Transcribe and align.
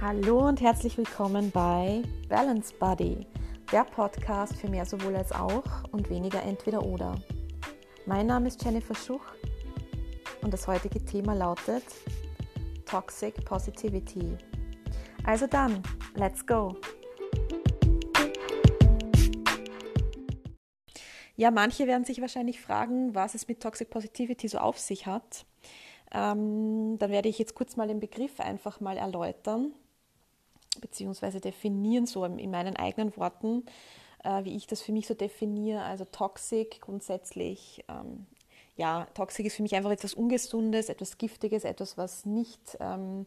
Hallo 0.00 0.46
und 0.46 0.60
herzlich 0.60 0.96
willkommen 0.96 1.50
bei 1.50 2.02
Balance 2.28 2.72
Buddy, 2.72 3.26
der 3.72 3.82
Podcast 3.82 4.56
für 4.56 4.68
mehr 4.68 4.86
sowohl 4.86 5.16
als 5.16 5.32
auch 5.32 5.64
und 5.90 6.08
weniger 6.08 6.40
entweder 6.44 6.86
oder. 6.86 7.16
Mein 8.06 8.28
Name 8.28 8.46
ist 8.46 8.64
Jennifer 8.64 8.94
Schuch 8.94 9.24
und 10.40 10.54
das 10.54 10.68
heutige 10.68 11.04
Thema 11.04 11.34
lautet 11.34 11.82
Toxic 12.86 13.44
Positivity. 13.44 14.38
Also 15.24 15.48
dann, 15.48 15.82
let's 16.14 16.46
go! 16.46 16.76
Ja, 21.34 21.50
manche 21.50 21.88
werden 21.88 22.04
sich 22.04 22.20
wahrscheinlich 22.20 22.60
fragen, 22.60 23.16
was 23.16 23.34
es 23.34 23.48
mit 23.48 23.60
Toxic 23.60 23.90
Positivity 23.90 24.46
so 24.46 24.58
auf 24.58 24.78
sich 24.78 25.06
hat. 25.06 25.44
Ähm, 26.12 26.98
dann 27.00 27.10
werde 27.10 27.28
ich 27.28 27.40
jetzt 27.40 27.56
kurz 27.56 27.76
mal 27.76 27.88
den 27.88 27.98
Begriff 27.98 28.38
einfach 28.38 28.80
mal 28.80 28.96
erläutern 28.96 29.74
beziehungsweise 30.80 31.40
definieren, 31.40 32.06
so 32.06 32.24
in 32.24 32.50
meinen 32.50 32.76
eigenen 32.76 33.16
Worten, 33.16 33.64
äh, 34.24 34.44
wie 34.44 34.56
ich 34.56 34.66
das 34.66 34.82
für 34.82 34.92
mich 34.92 35.06
so 35.06 35.14
definiere. 35.14 35.82
Also 35.82 36.04
Toxic 36.04 36.80
grundsätzlich, 36.80 37.84
ähm, 37.88 38.26
ja, 38.76 39.06
Toxic 39.14 39.46
ist 39.46 39.56
für 39.56 39.62
mich 39.62 39.74
einfach 39.74 39.90
etwas 39.90 40.14
Ungesundes, 40.14 40.88
etwas 40.88 41.18
Giftiges, 41.18 41.64
etwas, 41.64 41.96
was 41.96 42.26
nicht, 42.26 42.76
ähm, 42.80 43.26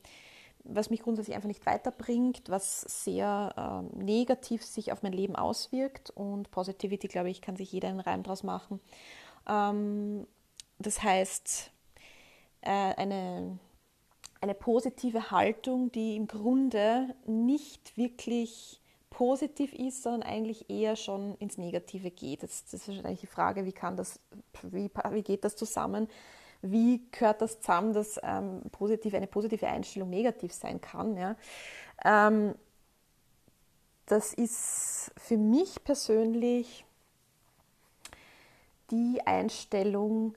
was 0.63 0.89
mich 0.89 1.01
grundsätzlich 1.01 1.35
einfach 1.35 1.47
nicht 1.47 1.65
weiterbringt, 1.65 2.43
was 2.47 2.81
sehr 2.81 3.53
ähm, 3.57 4.05
negativ 4.05 4.63
sich 4.63 4.91
auf 4.91 5.01
mein 5.01 5.11
Leben 5.11 5.35
auswirkt. 5.35 6.11
Und 6.11 6.51
Positivity, 6.51 7.07
glaube 7.07 7.29
ich, 7.29 7.41
kann 7.41 7.55
sich 7.55 7.71
jeder 7.71 7.89
einen 7.89 7.99
Reim 7.99 8.23
draus 8.23 8.43
machen. 8.43 8.79
Ähm, 9.49 10.27
das 10.77 11.01
heißt, 11.01 11.71
äh, 12.61 12.69
eine 12.69 13.59
eine 14.41 14.55
positive 14.55 15.31
Haltung, 15.31 15.91
die 15.91 16.15
im 16.15 16.27
Grunde 16.27 17.15
nicht 17.25 17.95
wirklich 17.95 18.81
positiv 19.11 19.73
ist, 19.73 20.01
sondern 20.01 20.23
eigentlich 20.23 20.69
eher 20.69 20.95
schon 20.95 21.35
ins 21.35 21.57
Negative 21.57 22.09
geht. 22.09 22.41
Das, 22.41 22.65
das 22.65 22.73
ist 22.73 22.87
wahrscheinlich 22.87 23.19
die 23.19 23.27
Frage, 23.27 23.65
wie, 23.65 23.71
kann 23.71 23.95
das, 23.95 24.19
wie, 24.63 24.89
wie 25.11 25.21
geht 25.21 25.43
das 25.43 25.55
zusammen? 25.55 26.07
Wie 26.63 27.01
gehört 27.11 27.41
das 27.41 27.59
zusammen, 27.59 27.93
dass 27.93 28.19
ähm, 28.23 28.61
positiv, 28.71 29.13
eine 29.13 29.27
positive 29.27 29.67
Einstellung 29.67 30.09
negativ 30.09 30.53
sein 30.53 30.81
kann? 30.81 31.17
Ja? 31.17 31.35
Ähm, 32.03 32.55
das 34.07 34.33
ist 34.33 35.11
für 35.17 35.37
mich 35.37 35.83
persönlich 35.83 36.85
die 38.89 39.21
Einstellung 39.25 40.35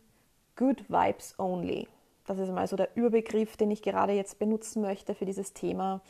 Good 0.57 0.89
Vibes 0.89 1.35
Only. 1.39 1.89
Das 2.27 2.39
ist 2.39 2.51
mal 2.51 2.67
so 2.67 2.77
der 2.77 2.97
Überbegriff, 2.97 3.57
den 3.57 3.71
ich 3.71 3.83
gerade 3.83 4.13
jetzt 4.13 4.39
benutzen 4.39 4.83
möchte 4.83 5.15
für 5.15 5.27
dieses 5.27 5.53
Thema, 5.53 6.01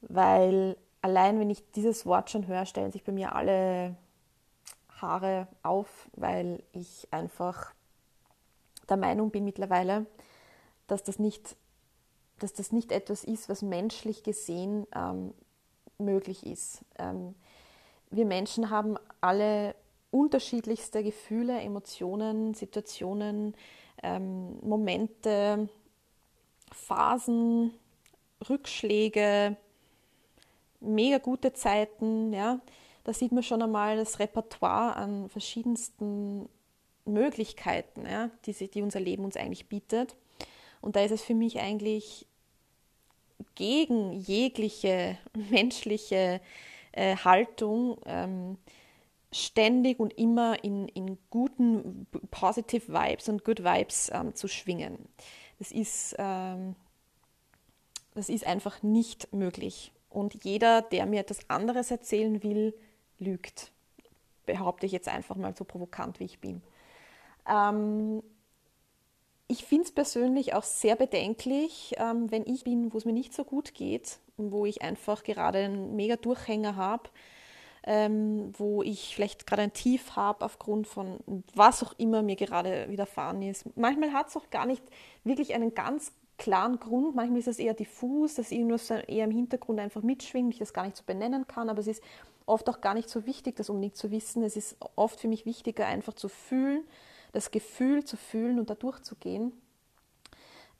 weil 0.00 0.76
allein 1.02 1.38
wenn 1.38 1.50
ich 1.50 1.70
dieses 1.72 2.06
Wort 2.06 2.30
schon 2.30 2.46
höre, 2.46 2.66
stellen 2.66 2.92
sich 2.92 3.04
bei 3.04 3.12
mir 3.12 3.34
alle 3.34 3.96
Haare 5.00 5.46
auf, 5.62 6.08
weil 6.16 6.62
ich 6.72 7.08
einfach 7.10 7.74
der 8.88 8.96
Meinung 8.96 9.30
bin 9.30 9.44
mittlerweile, 9.44 10.06
dass 10.86 11.02
das 11.02 11.18
nicht, 11.18 11.56
dass 12.38 12.54
das 12.54 12.72
nicht 12.72 12.90
etwas 12.90 13.24
ist, 13.24 13.48
was 13.48 13.62
menschlich 13.62 14.22
gesehen 14.22 14.86
ähm, 14.94 15.34
möglich 15.98 16.46
ist. 16.46 16.84
Ähm, 16.98 17.34
wir 18.10 18.24
Menschen 18.24 18.70
haben 18.70 18.96
alle 19.20 19.74
unterschiedlichste 20.10 21.02
Gefühle, 21.02 21.60
Emotionen, 21.60 22.54
Situationen, 22.54 23.54
ähm, 24.02 24.58
Momente, 24.62 25.68
Phasen, 26.72 27.72
Rückschläge, 28.48 29.56
mega 30.80 31.18
gute 31.18 31.52
Zeiten. 31.52 32.32
Ja. 32.32 32.60
Da 33.04 33.12
sieht 33.12 33.32
man 33.32 33.42
schon 33.42 33.62
einmal 33.62 33.96
das 33.96 34.18
Repertoire 34.18 34.96
an 34.96 35.28
verschiedensten 35.28 36.48
Möglichkeiten, 37.04 38.04
ja, 38.06 38.30
die, 38.44 38.52
sie, 38.52 38.68
die 38.68 38.82
unser 38.82 39.00
Leben 39.00 39.24
uns 39.24 39.36
eigentlich 39.36 39.68
bietet. 39.68 40.14
Und 40.80 40.94
da 40.94 41.00
ist 41.02 41.10
es 41.10 41.22
für 41.22 41.34
mich 41.34 41.58
eigentlich 41.58 42.26
gegen 43.54 44.12
jegliche 44.12 45.18
menschliche 45.50 46.40
äh, 46.92 47.16
Haltung, 47.16 47.98
ähm, 48.06 48.58
ständig 49.32 50.00
und 50.00 50.16
immer 50.18 50.62
in, 50.64 50.88
in 50.88 51.18
guten 51.30 52.06
Positive 52.30 52.92
Vibes 52.92 53.28
und 53.28 53.44
Good 53.44 53.62
Vibes 53.62 54.10
ähm, 54.12 54.34
zu 54.34 54.48
schwingen. 54.48 55.08
Das 55.58 55.70
ist, 55.70 56.14
ähm, 56.18 56.74
das 58.14 58.28
ist 58.28 58.46
einfach 58.46 58.82
nicht 58.82 59.32
möglich. 59.32 59.92
Und 60.08 60.44
jeder, 60.44 60.82
der 60.82 61.06
mir 61.06 61.20
etwas 61.20 61.40
anderes 61.48 61.90
erzählen 61.90 62.42
will, 62.42 62.74
lügt. 63.18 63.72
Behaupte 64.46 64.86
ich 64.86 64.92
jetzt 64.92 65.08
einfach 65.08 65.36
mal 65.36 65.54
so 65.54 65.64
provokant, 65.64 66.20
wie 66.20 66.24
ich 66.24 66.38
bin. 66.38 66.62
Ähm, 67.46 68.22
ich 69.46 69.64
finde 69.64 69.84
es 69.84 69.92
persönlich 69.92 70.54
auch 70.54 70.62
sehr 70.62 70.96
bedenklich, 70.96 71.94
ähm, 71.98 72.30
wenn 72.30 72.46
ich 72.46 72.64
bin, 72.64 72.92
wo 72.92 72.98
es 72.98 73.04
mir 73.04 73.12
nicht 73.12 73.34
so 73.34 73.44
gut 73.44 73.74
geht, 73.74 74.18
wo 74.36 74.66
ich 74.66 74.82
einfach 74.82 75.22
gerade 75.22 75.58
einen 75.58 75.96
mega 75.96 76.16
Durchhänger 76.16 76.76
habe, 76.76 77.10
ähm, 77.88 78.52
wo 78.58 78.82
ich 78.82 79.14
vielleicht 79.14 79.46
gerade 79.46 79.62
ein 79.62 79.72
Tief 79.72 80.14
habe 80.14 80.44
aufgrund 80.44 80.86
von 80.86 81.20
was 81.54 81.82
auch 81.82 81.94
immer 81.96 82.22
mir 82.22 82.36
gerade 82.36 82.86
widerfahren 82.90 83.40
ist. 83.40 83.64
Manchmal 83.78 84.12
hat 84.12 84.28
es 84.28 84.36
auch 84.36 84.50
gar 84.50 84.66
nicht 84.66 84.82
wirklich 85.24 85.54
einen 85.54 85.74
ganz 85.74 86.12
klaren 86.36 86.78
Grund. 86.78 87.16
Manchmal 87.16 87.38
ist 87.38 87.48
es 87.48 87.58
eher 87.58 87.72
diffus, 87.72 88.34
dass 88.34 88.52
irgendwas 88.52 88.90
eher 88.90 89.24
im 89.24 89.30
Hintergrund 89.30 89.80
einfach 89.80 90.02
mitschwingt, 90.02 90.52
ich 90.52 90.58
das 90.58 90.74
gar 90.74 90.84
nicht 90.84 90.98
so 90.98 91.02
benennen 91.06 91.46
kann, 91.48 91.70
aber 91.70 91.80
es 91.80 91.86
ist 91.86 92.02
oft 92.44 92.68
auch 92.68 92.82
gar 92.82 92.92
nicht 92.92 93.08
so 93.08 93.24
wichtig, 93.24 93.56
das 93.56 93.70
unbedingt 93.70 93.96
zu 93.96 94.10
wissen. 94.10 94.42
Es 94.42 94.54
ist 94.54 94.76
oft 94.94 95.18
für 95.18 95.28
mich 95.28 95.46
wichtiger, 95.46 95.86
einfach 95.86 96.12
zu 96.12 96.28
fühlen, 96.28 96.84
das 97.32 97.50
Gefühl 97.50 98.04
zu 98.04 98.18
fühlen 98.18 98.58
und 98.58 98.68
da 98.68 98.74
durchzugehen 98.74 99.52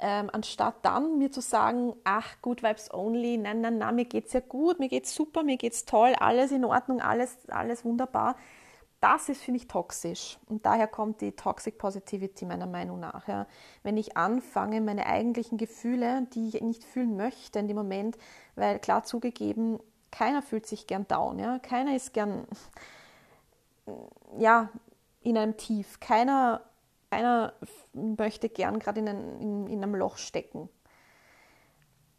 ähm, 0.00 0.31
anstatt 0.32 0.76
dann 0.82 1.19
mir 1.19 1.32
zu 1.32 1.41
sagen, 1.41 1.94
ach, 2.04 2.41
good 2.41 2.62
vibes 2.62 2.92
only, 2.92 3.36
nein, 3.36 3.60
nein, 3.60 3.78
nein, 3.78 3.94
mir 3.97 4.04
geht's 4.04 4.32
ja 4.32 4.41
gut, 4.41 4.78
mir 4.78 4.88
geht's 4.88 5.14
super, 5.14 5.42
mir 5.42 5.56
geht's 5.56 5.84
toll, 5.84 6.14
alles 6.19 6.53
in 6.53 6.64
Ordnung, 6.64 7.00
alles, 7.00 7.36
alles 7.48 7.84
wunderbar. 7.84 8.37
Das 9.00 9.28
ist 9.28 9.42
für 9.42 9.53
mich 9.53 9.69
toxisch 9.69 10.38
und 10.48 10.66
daher 10.66 10.88
kommt 10.88 11.20
die 11.20 11.32
Toxic 11.32 11.78
Positivity 11.78 12.47
meiner 12.47 12.66
Meinung 12.66 12.98
nach. 12.98 13.28
Ja. 13.28 13.47
Wenn 13.84 13.97
ich 13.97 14.16
anfange, 14.16 14.81
meine 14.81 15.06
eigentlichen 15.06 15.56
Gefühle, 15.56 16.26
die 16.34 16.48
ich 16.48 16.60
nicht 16.60 16.82
fühlen 16.82 17.16
möchte 17.16 17.60
in 17.60 17.69
dem 17.69 17.76
Moment, 17.76 18.19
weil 18.56 18.81
klar 18.81 19.04
zugegeben, 19.04 19.78
keiner 20.10 20.42
fühlt 20.42 20.66
sich 20.66 20.88
gern 20.88 21.06
down, 21.06 21.38
ja, 21.38 21.58
keiner 21.60 21.94
ist 21.94 22.12
gern 22.12 22.47
ja, 24.37 24.69
in 25.22 25.37
einem 25.38 25.56
Tief, 25.56 26.00
keiner 26.00 26.62
keiner 27.10 27.54
möchte 27.92 28.48
gern 28.48 28.78
gerade 28.78 29.00
in, 29.00 29.06
in, 29.06 29.66
in 29.66 29.82
einem 29.82 29.94
Loch 29.94 30.19
stecken. 30.19 30.69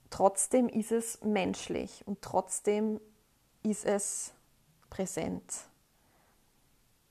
Trotzdem 0.09 0.67
ist 0.67 0.91
es 0.91 1.23
menschlich 1.23 2.03
und 2.07 2.21
trotzdem 2.21 2.99
ist 3.61 3.85
es 3.85 4.33
präsent. 4.89 5.53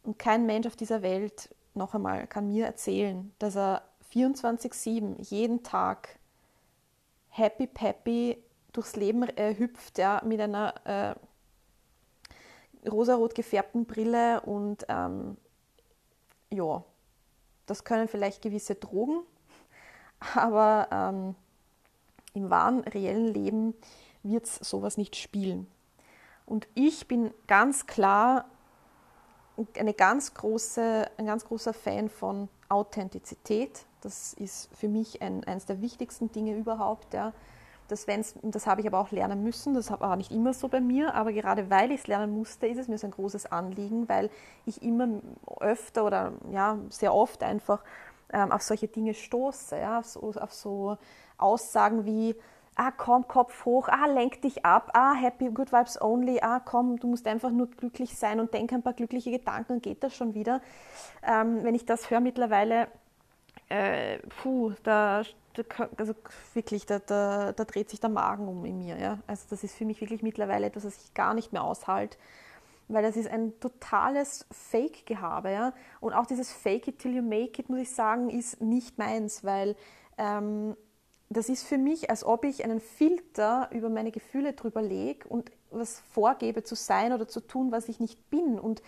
Und 0.03 0.19
kein 0.19 0.47
Mensch 0.47 0.67
auf 0.67 0.77
dieser 0.77 1.03
Welt, 1.03 1.55
noch 1.75 1.95
einmal, 1.95 2.27
kann 2.27 2.49
mir 2.49 2.67
erzählen, 2.67 3.33
dass 3.39 3.57
er 3.57 3.83
24-7, 4.13 5.31
jeden 5.31 5.63
Tag 5.63 6.19
happy 7.29 7.67
peppy 7.67 8.43
durchs 8.73 8.97
Leben 8.97 9.23
äh, 9.23 9.55
hüpft, 9.57 9.99
ja, 9.99 10.23
mit 10.25 10.41
einer 10.41 10.75
äh, 10.85 11.15
rosarot 12.89 13.35
gefärbten 13.35 13.87
Brille 13.87 14.41
und 14.41 14.87
ähm, 14.89 15.37
ja, 16.51 16.85
das 17.71 17.85
können 17.85 18.09
vielleicht 18.09 18.43
gewisse 18.43 18.75
Drogen, 18.75 19.21
aber 20.35 20.89
ähm, 20.91 21.35
im 22.35 22.51
wahren, 22.51 22.81
reellen 22.81 23.33
Leben 23.33 23.75
wird 24.23 24.45
es 24.45 24.57
sowas 24.57 24.97
nicht 24.97 25.17
spielen. 25.17 25.67
Und 26.47 26.67
ich 26.75 27.09
bin 27.09 27.33
ganz 27.47 27.87
klar 27.87 28.47
eine 29.77 29.93
ganz 29.93 30.35
große, 30.35 31.11
ein 31.17 31.27
ganz 31.27 31.45
großer 31.45 31.75
Fan 31.75 32.09
von 32.09 32.49
Authentizität. 32.69 33.87
Das 34.01 34.33
ist 34.35 34.71
für 34.75 34.89
mich 34.89 35.21
ein, 35.21 35.45
eines 35.45 35.67
der 35.67 35.81
wichtigsten 35.81 36.31
Dinge 36.31 36.57
überhaupt. 36.57 37.13
Ja 37.13 37.33
dass 37.89 38.07
wenn's, 38.07 38.35
das 38.43 38.67
habe 38.67 38.81
ich 38.81 38.87
aber 38.87 38.99
auch 38.99 39.11
lernen 39.11 39.43
müssen, 39.43 39.75
das 39.75 39.91
war 39.91 40.17
nicht 40.17 40.31
immer 40.31 40.53
so 40.53 40.69
bei 40.69 40.81
mir, 40.81 41.15
aber 41.15 41.33
gerade 41.33 41.71
weil 41.71 41.91
ich 41.91 42.01
es 42.01 42.07
lernen 42.07 42.33
musste, 42.33 42.67
ist 42.67 42.79
es 42.79 42.89
mir 42.89 42.99
so 42.99 43.07
ein 43.07 43.13
großes 43.13 43.51
Anliegen, 43.51 44.09
weil 44.09 44.31
ich 44.67 44.83
immer 44.83 45.09
öfter 45.61 46.05
oder 46.05 46.33
ja, 46.53 46.79
sehr 46.91 47.15
oft 47.15 47.43
einfach 47.43 47.83
ähm, 48.33 48.53
auf 48.53 48.63
solche 48.63 48.89
Dinge 48.89 49.15
stoße, 49.15 49.79
ja, 49.79 49.99
auf, 49.99 50.07
so, 50.07 50.21
auf 50.21 50.53
so 50.53 50.99
Aussagen 51.39 52.05
wie, 52.05 52.37
ah 52.77 52.93
komm, 52.97 53.27
Kopf 53.27 53.65
hoch, 53.65 53.89
ah 53.89 54.07
lenk 54.07 54.43
dich 54.43 54.65
ab, 54.65 54.91
ah 54.95 55.15
happy, 55.15 55.49
good 55.51 55.73
vibes 55.73 56.01
only, 56.01 56.41
ah 56.41 56.61
komm, 56.61 56.99
du 56.99 57.09
musst 57.09 57.27
einfach 57.27 57.51
nur 57.51 57.69
glücklich 57.69 58.17
sein 58.17 58.39
und 58.39 58.55
denk 58.55 58.73
ein 58.73 58.83
paar 58.83 58.93
glückliche 58.93 59.31
Gedanken, 59.31 59.83
geht 59.83 60.03
das 60.05 60.15
schon 60.15 60.35
wieder. 60.35 60.61
Ähm, 61.23 61.65
wenn 61.65 61.75
ich 61.75 61.87
das 61.87 62.11
höre 62.11 62.21
mittlerweile, 62.21 62.89
äh, 63.69 64.19
puh, 64.43 64.73
da, 64.83 65.23
also 65.97 66.15
wirklich, 66.55 66.87
da, 66.87 66.99
da, 66.99 67.53
da, 67.53 67.65
dreht 67.65 67.91
sich 67.91 68.01
der 68.01 68.11
Magen 68.11 68.49
um 68.49 68.65
in 68.65 68.79
mir. 68.79 68.99
Ja? 68.99 69.19
Also 69.27 69.45
das 69.51 69.65
ist 69.65 69.75
für 69.75 69.85
mich 69.85 70.01
wirklich 70.01 70.23
mittlerweile 70.23 70.67
etwas, 70.67 70.85
was 70.85 70.97
ich 71.05 71.15
gar 71.15 71.35
nicht 71.35 71.53
mehr 71.53 71.65
aushalte, 71.65 72.19
weil 72.89 73.03
das 73.03 73.17
ist 73.17 73.29
ein 73.29 73.59
totales 73.61 74.47
Fake-Gehabe. 74.51 75.51
Ja? 75.51 75.73
Und 76.01 76.13
auch 76.15 76.27
dieses 76.27 76.53
Fake 76.53 76.89
it 76.89 76.99
till 76.99 77.15
you 77.15 77.23
make 77.23 77.61
it, 77.61 77.69
muss 77.69 77.81
ich 77.81 77.95
sagen, 77.95 78.31
ist 78.31 78.61
nicht 78.61 78.99
meins, 78.99 79.45
weil 79.45 79.77
ähm, 80.17 80.77
das 81.31 81.49
ist 81.49 81.67
für 81.67 81.79
mich, 81.79 82.11
als 82.11 82.25
ob 82.25 82.45
ich 82.45 82.65
einen 82.65 82.81
Filter 82.81 83.69
über 83.73 83.91
meine 83.91 84.11
Gefühle 84.11 84.55
drüber 84.55 84.81
lege 84.81 85.29
und 85.29 85.51
was 85.71 86.01
vorgebe 86.13 86.63
zu 86.63 86.75
sein 86.75 87.13
oder 87.13 87.29
zu 87.29 87.41
tun, 87.41 87.71
was 87.71 87.89
ich 87.89 88.01
nicht 88.01 88.31
bin. 88.31 88.59
Und 88.59 88.83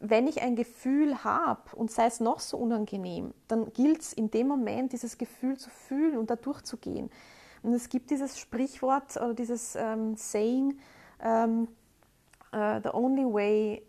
wenn 0.00 0.26
ich 0.26 0.42
ein 0.42 0.56
Gefühl 0.56 1.24
habe 1.24 1.74
und 1.74 1.90
sei 1.90 2.06
es 2.06 2.20
noch 2.20 2.40
so 2.40 2.58
unangenehm, 2.58 3.32
dann 3.48 3.72
gilt 3.72 4.02
es 4.02 4.12
in 4.12 4.30
dem 4.30 4.48
Moment, 4.48 4.92
dieses 4.92 5.18
Gefühl 5.18 5.56
zu 5.56 5.70
fühlen 5.70 6.18
und 6.18 6.30
da 6.30 6.36
durchzugehen. 6.36 7.10
Und 7.62 7.72
es 7.72 7.88
gibt 7.88 8.10
dieses 8.10 8.38
Sprichwort 8.38 9.16
oder 9.16 9.34
dieses 9.34 9.74
ähm, 9.76 10.16
Saying, 10.16 10.78
ähm, 11.20 11.68
uh, 12.54 12.80
the 12.82 12.90
only 12.92 13.24
way, 13.24 13.82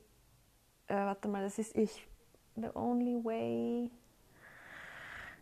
äh, 0.88 0.96
warte 0.96 1.28
mal, 1.28 1.44
das 1.44 1.60
ist 1.60 1.76
ich, 1.76 2.08
the 2.56 2.70
only 2.74 3.24
way, 3.24 3.92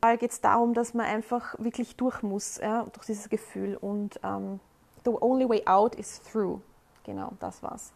da 0.06 0.16
geht 0.18 0.32
es 0.32 0.42
darum, 0.42 0.74
dass 0.74 0.94
man 0.94 1.08
einfach 1.08 1.56
wirklich 1.58 1.96
durch 1.96 2.22
muss, 2.22 2.58
ja, 2.58 2.84
durch 2.84 3.08
dieses 3.08 3.28
Gefühl. 3.30 3.76
Und 3.76 4.20
ähm, 4.24 4.60
the 5.04 5.12
only 5.20 5.50
way 5.50 5.64
out 5.66 5.96
is 5.96 6.22
through. 6.22 6.62
Genau, 7.04 7.34
das 7.40 7.64
war's. 7.64 7.92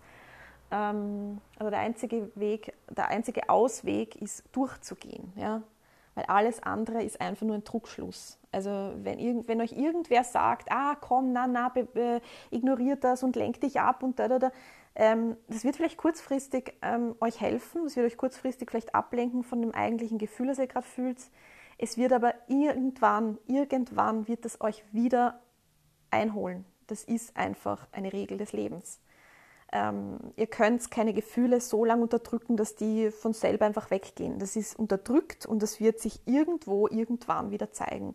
Ähm, 0.71 1.41
also 1.57 1.69
der 1.69 1.79
einzige 1.79 2.31
Weg, 2.35 2.73
der 2.89 3.09
einzige 3.09 3.49
Ausweg 3.49 4.15
ist 4.21 4.43
durchzugehen, 4.51 5.33
ja, 5.35 5.61
weil 6.15 6.25
alles 6.25 6.61
andere 6.61 7.03
ist 7.03 7.19
einfach 7.21 7.45
nur 7.45 7.55
ein 7.55 7.63
Trugschluss. 7.63 8.37
Also 8.51 8.93
wenn, 9.03 9.47
wenn 9.47 9.61
euch 9.61 9.73
irgendwer 9.73 10.23
sagt, 10.23 10.71
ah 10.71 10.95
komm, 10.99 11.31
na 11.33 11.47
na, 11.47 11.69
be, 11.69 11.85
be, 11.85 12.21
ignoriert 12.51 13.03
das 13.03 13.23
und 13.23 13.35
lenkt 13.35 13.63
dich 13.63 13.79
ab 13.79 14.03
und 14.03 14.19
da 14.19 14.27
da 14.27 14.39
da, 14.39 14.51
ähm, 14.95 15.37
das 15.47 15.63
wird 15.63 15.75
vielleicht 15.75 15.97
kurzfristig 15.97 16.73
ähm, 16.81 17.15
euch 17.19 17.39
helfen, 17.39 17.83
das 17.83 17.95
wird 17.95 18.05
euch 18.05 18.17
kurzfristig 18.17 18.69
vielleicht 18.69 18.93
ablenken 18.95 19.43
von 19.43 19.61
dem 19.61 19.71
eigentlichen 19.73 20.17
Gefühl, 20.17 20.47
das 20.47 20.59
ihr 20.59 20.67
gerade 20.67 20.87
fühlt. 20.87 21.19
Es 21.77 21.97
wird 21.97 22.11
aber 22.11 22.33
irgendwann, 22.47 23.37
irgendwann 23.47 24.27
wird 24.27 24.45
es 24.45 24.59
euch 24.59 24.83
wieder 24.91 25.39
einholen. 26.11 26.65
Das 26.87 27.03
ist 27.03 27.37
einfach 27.37 27.87
eine 27.91 28.11
Regel 28.11 28.37
des 28.37 28.51
Lebens. 28.51 28.99
Ähm, 29.71 30.19
ihr 30.35 30.47
könnt 30.47 30.89
keine 30.89 31.13
Gefühle 31.13 31.61
so 31.61 31.85
lange 31.85 32.03
unterdrücken, 32.03 32.57
dass 32.57 32.75
die 32.75 33.11
von 33.11 33.33
selber 33.33 33.65
einfach 33.65 33.91
weggehen. 33.91 34.39
Das 34.39 34.55
ist 34.55 34.77
unterdrückt 34.77 35.45
und 35.45 35.61
das 35.61 35.79
wird 35.79 35.99
sich 35.99 36.21
irgendwo, 36.25 36.87
irgendwann 36.87 37.51
wieder 37.51 37.71
zeigen. 37.71 38.13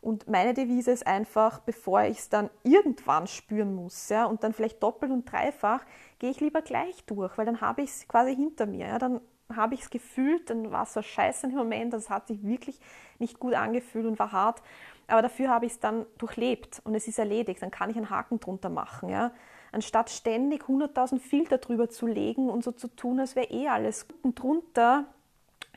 Und 0.00 0.28
meine 0.28 0.54
Devise 0.54 0.90
ist 0.90 1.06
einfach, 1.06 1.60
bevor 1.60 2.02
ich 2.02 2.18
es 2.18 2.28
dann 2.28 2.50
irgendwann 2.62 3.26
spüren 3.26 3.74
muss, 3.74 4.08
ja, 4.08 4.26
und 4.26 4.42
dann 4.44 4.52
vielleicht 4.52 4.82
doppelt 4.82 5.10
und 5.10 5.30
dreifach, 5.30 5.80
gehe 6.18 6.30
ich 6.30 6.40
lieber 6.40 6.62
gleich 6.62 7.04
durch, 7.06 7.36
weil 7.38 7.46
dann 7.46 7.60
habe 7.60 7.82
ich 7.82 7.90
es 7.90 8.08
quasi 8.08 8.34
hinter 8.34 8.66
mir. 8.66 8.86
Ja, 8.86 8.98
dann 8.98 9.20
habe 9.54 9.74
ich 9.74 9.82
es 9.82 9.90
gefühlt, 9.90 10.50
dann 10.50 10.70
war 10.72 10.84
es 10.84 10.92
so 10.92 11.02
scheiße 11.02 11.46
im 11.46 11.54
Moment, 11.54 11.92
das 11.92 12.10
hat 12.10 12.28
sich 12.28 12.42
wirklich 12.44 12.80
nicht 13.18 13.38
gut 13.38 13.54
angefühlt 13.54 14.06
und 14.06 14.18
war 14.18 14.32
hart. 14.32 14.62
Aber 15.08 15.22
dafür 15.22 15.48
habe 15.50 15.66
ich 15.66 15.72
es 15.72 15.80
dann 15.80 16.04
durchlebt 16.18 16.80
und 16.84 16.94
es 16.94 17.06
ist 17.06 17.18
erledigt. 17.18 17.62
Dann 17.62 17.70
kann 17.70 17.90
ich 17.90 17.96
einen 17.96 18.10
Haken 18.10 18.40
drunter 18.40 18.70
machen. 18.70 19.08
Ja? 19.08 19.32
Anstatt 19.72 20.10
ständig 20.10 20.64
100.000 20.64 21.18
Filter 21.18 21.58
drüber 21.58 21.88
zu 21.88 22.06
legen 22.06 22.48
und 22.48 22.64
so 22.64 22.72
zu 22.72 22.88
tun, 22.88 23.20
als 23.20 23.36
wäre 23.36 23.50
eh 23.50 23.68
alles 23.68 24.08
gut. 24.08 24.16
Und 24.22 24.42
drunter, 24.42 25.04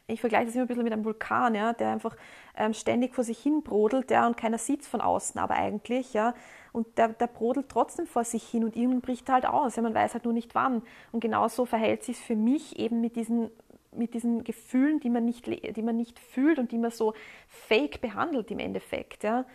ich 0.08 0.22
vergleiche 0.22 0.46
das 0.46 0.56
immer 0.56 0.64
ein 0.64 0.68
bisschen 0.68 0.84
mit 0.84 0.94
einem 0.94 1.06
Vulkan, 1.06 1.56
ja, 1.56 1.74
der 1.74 1.92
einfach 1.92 2.16
ähm, 2.58 2.74
ständig 2.74 3.14
vor 3.14 3.24
sich 3.24 3.40
hin 3.40 3.62
brodelt 3.62 4.12
ja, 4.12 4.26
und 4.28 4.38
keiner 4.38 4.58
sieht 4.58 4.82
es 4.82 4.88
von 4.88 5.02
außen, 5.02 5.40
aber 5.40 5.56
eigentlich. 5.56 6.14
Ja, 6.14 6.34
und 6.72 6.98
der, 6.98 7.10
der 7.10 7.28
brodelt 7.28 7.70
trotzdem 7.70 8.08
vor 8.08 8.24
sich 8.24 8.44
hin 8.44 8.64
und 8.64 8.76
irgendwann 8.76 9.02
bricht 9.02 9.30
er 9.30 9.36
halt 9.36 9.46
aus. 9.46 9.76
Ja, 9.76 9.82
man 9.82 9.94
weiß 9.94 10.14
halt 10.14 10.26
nur 10.26 10.34
nicht 10.34 10.56
wann. 10.56 10.82
Und 11.12 11.20
genauso 11.20 11.66
verhält 11.66 12.04
sich 12.04 12.18
es 12.18 12.24
für 12.24 12.36
mich 12.36 12.80
eben 12.80 13.02
mit 13.02 13.16
diesen 13.16 13.50
mit 13.92 14.14
diesen 14.14 14.44
Gefühlen, 14.44 15.00
die 15.00 15.10
man 15.10 15.26
nicht, 15.26 15.48
die 15.48 15.82
man 15.82 15.98
nicht 15.98 16.20
fühlt 16.20 16.60
und 16.60 16.72
die 16.72 16.78
man 16.78 16.92
so 16.92 17.14
fake 17.48 18.02
behandelt 18.02 18.52
im 18.52 18.60
Endeffekt. 18.60 19.24
Ja? 19.24 19.46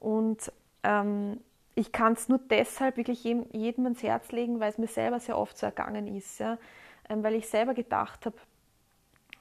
Und 0.00 0.52
ähm, 0.82 1.40
ich 1.76 1.92
kann 1.92 2.14
es 2.14 2.28
nur 2.28 2.38
deshalb 2.38 2.96
wirklich 2.96 3.22
jedem, 3.22 3.46
jedem 3.52 3.84
ans 3.84 4.02
Herz 4.02 4.32
legen, 4.32 4.58
weil 4.60 4.70
es 4.70 4.78
mir 4.78 4.88
selber 4.88 5.20
sehr 5.20 5.38
oft 5.38 5.56
so 5.56 5.66
ergangen 5.66 6.06
ist. 6.16 6.40
Ja? 6.40 6.58
Ähm, 7.08 7.22
weil 7.22 7.34
ich 7.34 7.48
selber 7.48 7.74
gedacht 7.74 8.24
habe, 8.26 8.36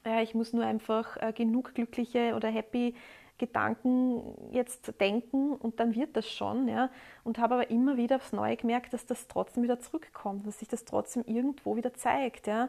ja, 0.05 0.21
ich 0.21 0.35
muss 0.35 0.53
nur 0.53 0.65
einfach 0.65 1.17
äh, 1.17 1.31
genug 1.31 1.73
glückliche 1.73 2.35
oder 2.35 2.49
happy 2.49 2.93
Gedanken 3.37 4.21
jetzt 4.51 4.99
denken 5.01 5.53
und 5.53 5.79
dann 5.79 5.95
wird 5.95 6.15
das 6.15 6.29
schon. 6.29 6.67
Ja? 6.67 6.89
Und 7.23 7.37
habe 7.37 7.55
aber 7.55 7.69
immer 7.69 7.95
wieder 7.95 8.17
aufs 8.17 8.33
Neue 8.33 8.57
gemerkt, 8.57 8.93
dass 8.93 9.05
das 9.05 9.27
trotzdem 9.27 9.63
wieder 9.63 9.79
zurückkommt, 9.79 10.45
dass 10.45 10.59
sich 10.59 10.67
das 10.67 10.83
trotzdem 10.83 11.23
irgendwo 11.25 11.77
wieder 11.77 11.93
zeigt. 11.93 12.47
Ja? 12.47 12.67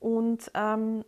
Und 0.00 0.50
ähm, 0.54 1.04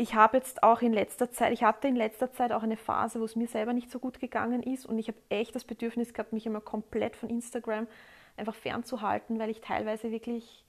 ich 0.00 0.14
habe 0.14 0.38
jetzt 0.38 0.62
auch 0.62 0.80
in 0.80 0.94
letzter 0.94 1.30
Zeit, 1.30 1.52
ich 1.52 1.62
hatte 1.62 1.86
in 1.86 1.94
letzter 1.94 2.32
Zeit 2.32 2.52
auch 2.52 2.62
eine 2.62 2.78
Phase, 2.78 3.20
wo 3.20 3.24
es 3.24 3.36
mir 3.36 3.46
selber 3.46 3.74
nicht 3.74 3.90
so 3.90 3.98
gut 3.98 4.18
gegangen 4.18 4.62
ist 4.62 4.86
und 4.86 4.98
ich 4.98 5.08
habe 5.08 5.18
echt 5.28 5.54
das 5.54 5.64
Bedürfnis 5.64 6.14
gehabt, 6.14 6.32
mich 6.32 6.46
immer 6.46 6.62
komplett 6.62 7.16
von 7.16 7.28
Instagram 7.28 7.86
einfach 8.38 8.54
fernzuhalten, 8.54 9.38
weil 9.38 9.50
ich 9.50 9.60
teilweise 9.60 10.10
wirklich 10.10 10.64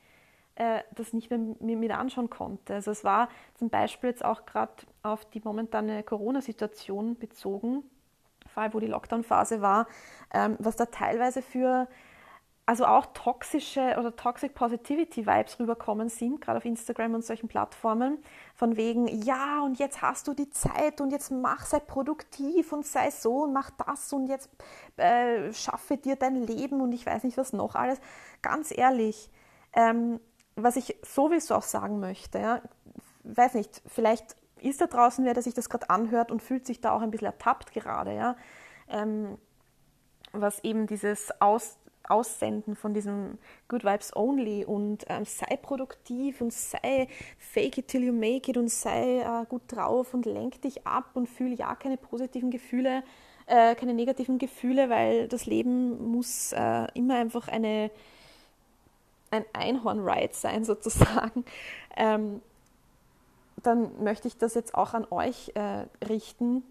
äh, 0.56 0.82
das 0.96 1.14
nicht 1.14 1.30
mehr 1.30 1.40
mir 1.62 1.78
mit 1.78 1.92
anschauen 1.92 2.30
konnte. 2.30 2.74
Also 2.74 2.92
es 2.92 3.06
war 3.06 3.30
zum 3.56 3.70
Beispiel 3.70 4.10
jetzt 4.10 4.26
auch 4.26 4.46
gerade 4.46 4.74
auf 5.02 5.24
die 5.24 5.40
momentane 5.42 6.04
Corona-Situation 6.04 7.16
bezogen, 7.18 7.84
vor 8.54 8.64
allem 8.64 8.74
wo 8.74 8.82
die 8.82 8.88
Lockdown-Phase 8.88 9.62
war, 9.62 9.88
ähm, 10.34 10.58
was 10.60 10.76
da 10.76 10.88
teilweise 10.88 11.42
für 11.42 11.88
also 12.66 12.86
auch 12.86 13.08
toxische 13.08 13.96
oder 14.00 14.16
Toxic 14.16 14.54
Positivity 14.54 15.26
Vibes 15.26 15.60
rüberkommen 15.60 16.10
sind, 16.10 16.42
gerade 16.42 16.58
auf 16.58 16.66
Instagram 16.66 17.16
und 17.16 17.26
solchen 17.26 17.48
Plattformen, 17.48 18.20
von 18.56 18.78
wegen, 18.78 19.08
ja, 19.08 19.62
und 19.62 19.80
jetzt 19.80 20.02
hast 20.02 20.28
du 20.28 20.34
die 20.34 20.50
Zeit 20.50 21.02
und 21.02 21.12
jetzt 21.12 21.32
mach, 21.32 21.66
sei 21.66 21.80
produktiv 21.80 22.72
und 22.72 22.86
sei 22.86 23.10
so 23.10 23.44
und 23.44 23.54
mach 23.54 23.72
das 23.72 24.14
und 24.14 24.28
jetzt 24.28 24.50
äh, 24.98 25.52
schaffe 25.54 25.98
dir 25.98 26.16
dein 26.16 26.36
Leben 26.36 26.82
und 26.82 26.92
ich 26.94 27.06
weiß 27.06 27.24
nicht 27.24 27.38
was 27.38 27.52
noch 27.52 27.76
alles. 27.76 28.00
Ganz 28.42 28.72
ehrlich, 28.76 29.30
ähm, 29.74 30.20
was 30.56 30.76
ich 30.76 30.98
sowieso 31.04 31.56
auch 31.56 31.64
sagen 31.64 32.00
möchte, 32.00 32.40
ja, 32.40 32.62
weiß 33.24 33.56
nicht, 33.56 33.82
vielleicht 33.88 34.36
ist 34.62 34.82
da 34.82 34.88
draußen 34.88 35.26
wer, 35.26 35.34
der 35.34 35.44
sich 35.44 35.56
das 35.56 35.70
gerade 35.70 35.90
anhört 35.90 36.32
und 36.32 36.42
fühlt 36.42 36.68
sich 36.68 36.82
da 36.82 36.92
auch 36.92 37.02
ein 37.02 37.12
bisschen 37.12 37.28
ertappt 37.28 37.74
gerade, 37.74 38.14
ja. 38.16 38.36
Ähm, 38.88 39.38
was 40.34 40.64
eben 40.64 40.88
dieses 40.88 41.30
Aus 41.42 41.78
Aussenden 42.12 42.76
von 42.76 42.94
diesem 42.94 43.38
Good 43.68 43.84
Vibes 43.84 44.16
Only 44.16 44.66
und 44.66 45.06
ähm, 45.08 45.26
sei 45.26 45.58
produktiv 45.58 46.42
und 46.42 46.52
sei 46.52 47.08
fake 47.38 47.80
it 47.80 47.88
till 47.88 48.04
you 48.04 48.14
make 48.14 48.52
it 48.52 48.58
und 48.58 48.70
sei 48.70 49.22
äh, 49.22 49.46
gut 49.48 49.62
drauf 49.68 50.14
und 50.14 50.26
lenk 50.26 50.62
dich 50.62 50.86
ab 50.86 51.12
und 51.14 51.28
fühle 51.28 51.56
ja 51.56 51.74
keine 51.76 51.98
positiven 51.98 52.52
Gefühle, 52.52 53.04
äh, 53.48 53.76
keine 53.76 53.94
negativen 53.94 54.38
Gefühle, 54.38 54.90
weil 54.90 55.28
das 55.28 55.46
Leben 55.46 56.12
muss 56.12 56.52
äh, 56.52 56.88
immer 56.94 57.16
einfach 57.16 57.48
eine, 57.48 57.90
ein 59.32 59.46
Einhorn-Ride 59.54 60.34
sein 60.34 60.64
sozusagen. 60.66 61.46
Ähm, 61.96 62.42
dann 63.64 64.04
möchte 64.04 64.28
ich 64.28 64.38
das 64.38 64.54
jetzt 64.54 64.76
auch 64.76 64.94
an 64.94 65.06
euch 65.12 65.52
äh, 65.56 65.86
richten, 66.06 66.64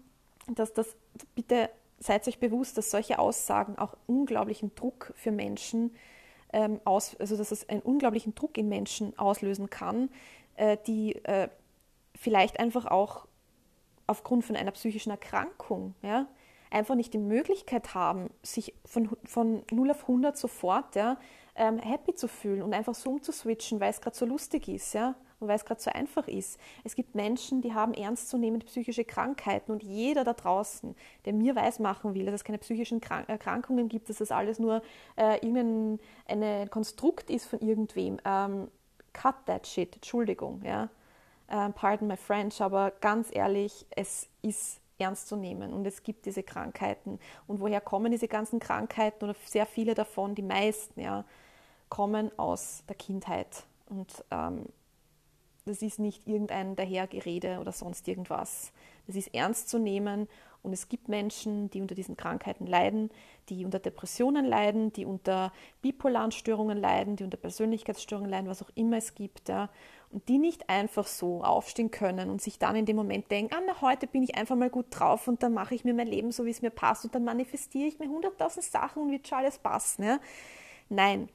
dass 0.47 0.73
das 0.73 0.95
bitte 1.35 1.69
seid 2.01 2.27
euch 2.27 2.39
bewusst, 2.39 2.77
dass 2.77 2.91
solche 2.91 3.19
Aussagen 3.19 3.77
auch 3.77 3.95
unglaublichen 4.07 4.73
Druck 4.75 5.13
für 5.15 5.31
Menschen 5.31 5.95
ähm, 6.51 6.81
aus, 6.83 7.15
also 7.19 7.37
dass 7.37 7.51
es 7.51 7.69
einen 7.69 7.81
unglaublichen 7.81 8.35
Druck 8.35 8.57
in 8.57 8.67
Menschen 8.67 9.17
auslösen 9.17 9.69
kann, 9.69 10.09
äh, 10.55 10.77
die 10.87 11.15
äh, 11.23 11.47
vielleicht 12.15 12.59
einfach 12.59 12.85
auch 12.85 13.27
aufgrund 14.07 14.43
von 14.43 14.55
einer 14.55 14.71
psychischen 14.71 15.11
Erkrankung, 15.11 15.95
ja, 16.01 16.27
einfach 16.71 16.95
nicht 16.95 17.13
die 17.13 17.19
Möglichkeit 17.19 17.93
haben, 17.93 18.29
sich 18.41 18.73
von, 18.85 19.09
von 19.25 19.63
0 19.71 19.91
auf 19.91 20.01
100 20.01 20.37
sofort 20.37 20.95
ja, 20.95 21.17
ähm, 21.55 21.77
happy 21.79 22.15
zu 22.15 22.27
fühlen 22.27 22.61
und 22.61 22.73
einfach 22.73 22.95
so 22.95 23.11
umzuswitchen, 23.11 23.79
weil 23.79 23.91
es 23.91 24.01
gerade 24.01 24.15
so 24.15 24.25
lustig 24.25 24.67
ist, 24.67 24.93
ja, 24.93 25.15
und 25.41 25.47
weil 25.47 25.55
es 25.55 25.65
gerade 25.65 25.81
so 25.81 25.91
einfach 25.91 26.27
ist. 26.27 26.59
Es 26.83 26.95
gibt 26.95 27.15
Menschen, 27.15 27.61
die 27.61 27.73
haben 27.73 27.93
ernstzunehmende 27.93 28.65
psychische 28.67 29.03
Krankheiten 29.03 29.71
und 29.71 29.83
jeder 29.83 30.23
da 30.23 30.33
draußen, 30.33 30.95
der 31.25 31.33
mir 31.33 31.55
weismachen 31.55 32.13
will, 32.13 32.25
dass 32.25 32.35
es 32.35 32.43
keine 32.43 32.59
psychischen 32.59 33.01
Erkrankungen 33.01 33.89
gibt, 33.89 34.09
dass 34.09 34.19
das 34.19 34.31
alles 34.31 34.59
nur 34.59 34.81
äh, 35.17 35.45
irgendein 35.45 36.69
Konstrukt 36.69 37.29
ist 37.29 37.47
von 37.47 37.59
irgendwem, 37.59 38.19
ähm, 38.23 38.69
cut 39.13 39.35
that 39.45 39.67
shit, 39.67 39.95
Entschuldigung, 39.95 40.61
ja. 40.63 40.89
Uh, 41.53 41.69
pardon 41.69 42.07
my 42.07 42.15
French, 42.15 42.61
aber 42.61 42.91
ganz 43.01 43.27
ehrlich, 43.29 43.85
es 43.89 44.29
ist 44.41 44.79
ernst 45.01 45.27
zu 45.27 45.35
nehmen 45.35 45.73
und 45.73 45.85
es 45.85 46.01
gibt 46.01 46.25
diese 46.25 46.43
Krankheiten. 46.43 47.19
Und 47.45 47.59
woher 47.59 47.81
kommen 47.81 48.09
diese 48.09 48.29
ganzen 48.29 48.61
Krankheiten 48.61 49.25
oder 49.25 49.35
sehr 49.45 49.65
viele 49.65 49.93
davon, 49.93 50.33
die 50.33 50.43
meisten, 50.43 51.01
ja, 51.01 51.25
kommen 51.89 52.31
aus 52.39 52.83
der 52.87 52.95
Kindheit. 52.95 53.65
Und 53.89 54.23
ähm, 54.31 54.67
das 55.65 55.81
ist 55.81 55.99
nicht 55.99 56.27
irgendein 56.27 56.75
Dahergerede 56.75 57.59
oder 57.59 57.71
sonst 57.71 58.07
irgendwas. 58.07 58.71
Das 59.07 59.15
ist 59.15 59.33
ernst 59.33 59.69
zu 59.69 59.77
nehmen 59.77 60.27
und 60.63 60.73
es 60.73 60.89
gibt 60.89 61.07
Menschen, 61.07 61.69
die 61.71 61.81
unter 61.81 61.95
diesen 61.95 62.17
Krankheiten 62.17 62.67
leiden, 62.67 63.09
die 63.49 63.65
unter 63.65 63.79
Depressionen 63.79 64.45
leiden, 64.45 64.93
die 64.93 65.05
unter 65.05 65.51
bipolaren 65.81 66.31
Störungen 66.31 66.77
leiden, 66.77 67.15
die 67.15 67.23
unter 67.23 67.37
Persönlichkeitsstörungen 67.37 68.29
leiden, 68.29 68.47
was 68.47 68.61
auch 68.61 68.69
immer 68.75 68.97
es 68.97 69.15
gibt. 69.15 69.49
Ja. 69.49 69.69
Und 70.11 70.29
die 70.29 70.37
nicht 70.37 70.69
einfach 70.69 71.07
so 71.07 71.43
aufstehen 71.43 71.89
können 71.89 72.29
und 72.29 72.41
sich 72.41 72.59
dann 72.59 72.75
in 72.75 72.85
dem 72.85 72.95
Moment 72.95 73.31
denken, 73.31 73.55
ah, 73.55 73.61
na, 73.65 73.81
heute 73.81 74.05
bin 74.05 74.23
ich 74.23 74.35
einfach 74.35 74.55
mal 74.55 74.69
gut 74.69 74.87
drauf 74.89 75.27
und 75.27 75.41
dann 75.41 75.53
mache 75.53 75.73
ich 75.73 75.83
mir 75.83 75.93
mein 75.93 76.07
Leben 76.07 76.31
so, 76.31 76.45
wie 76.45 76.51
es 76.51 76.61
mir 76.61 76.69
passt 76.69 77.05
und 77.05 77.15
dann 77.15 77.23
manifestiere 77.23 77.87
ich 77.87 77.97
mir 77.97 78.07
hunderttausend 78.07 78.65
Sachen 78.65 79.03
und 79.03 79.11
wird 79.11 79.27
schon 79.27 79.39
alles 79.39 79.57
passen. 79.57 80.03
Ja. 80.03 80.19
Nein, 80.89 81.29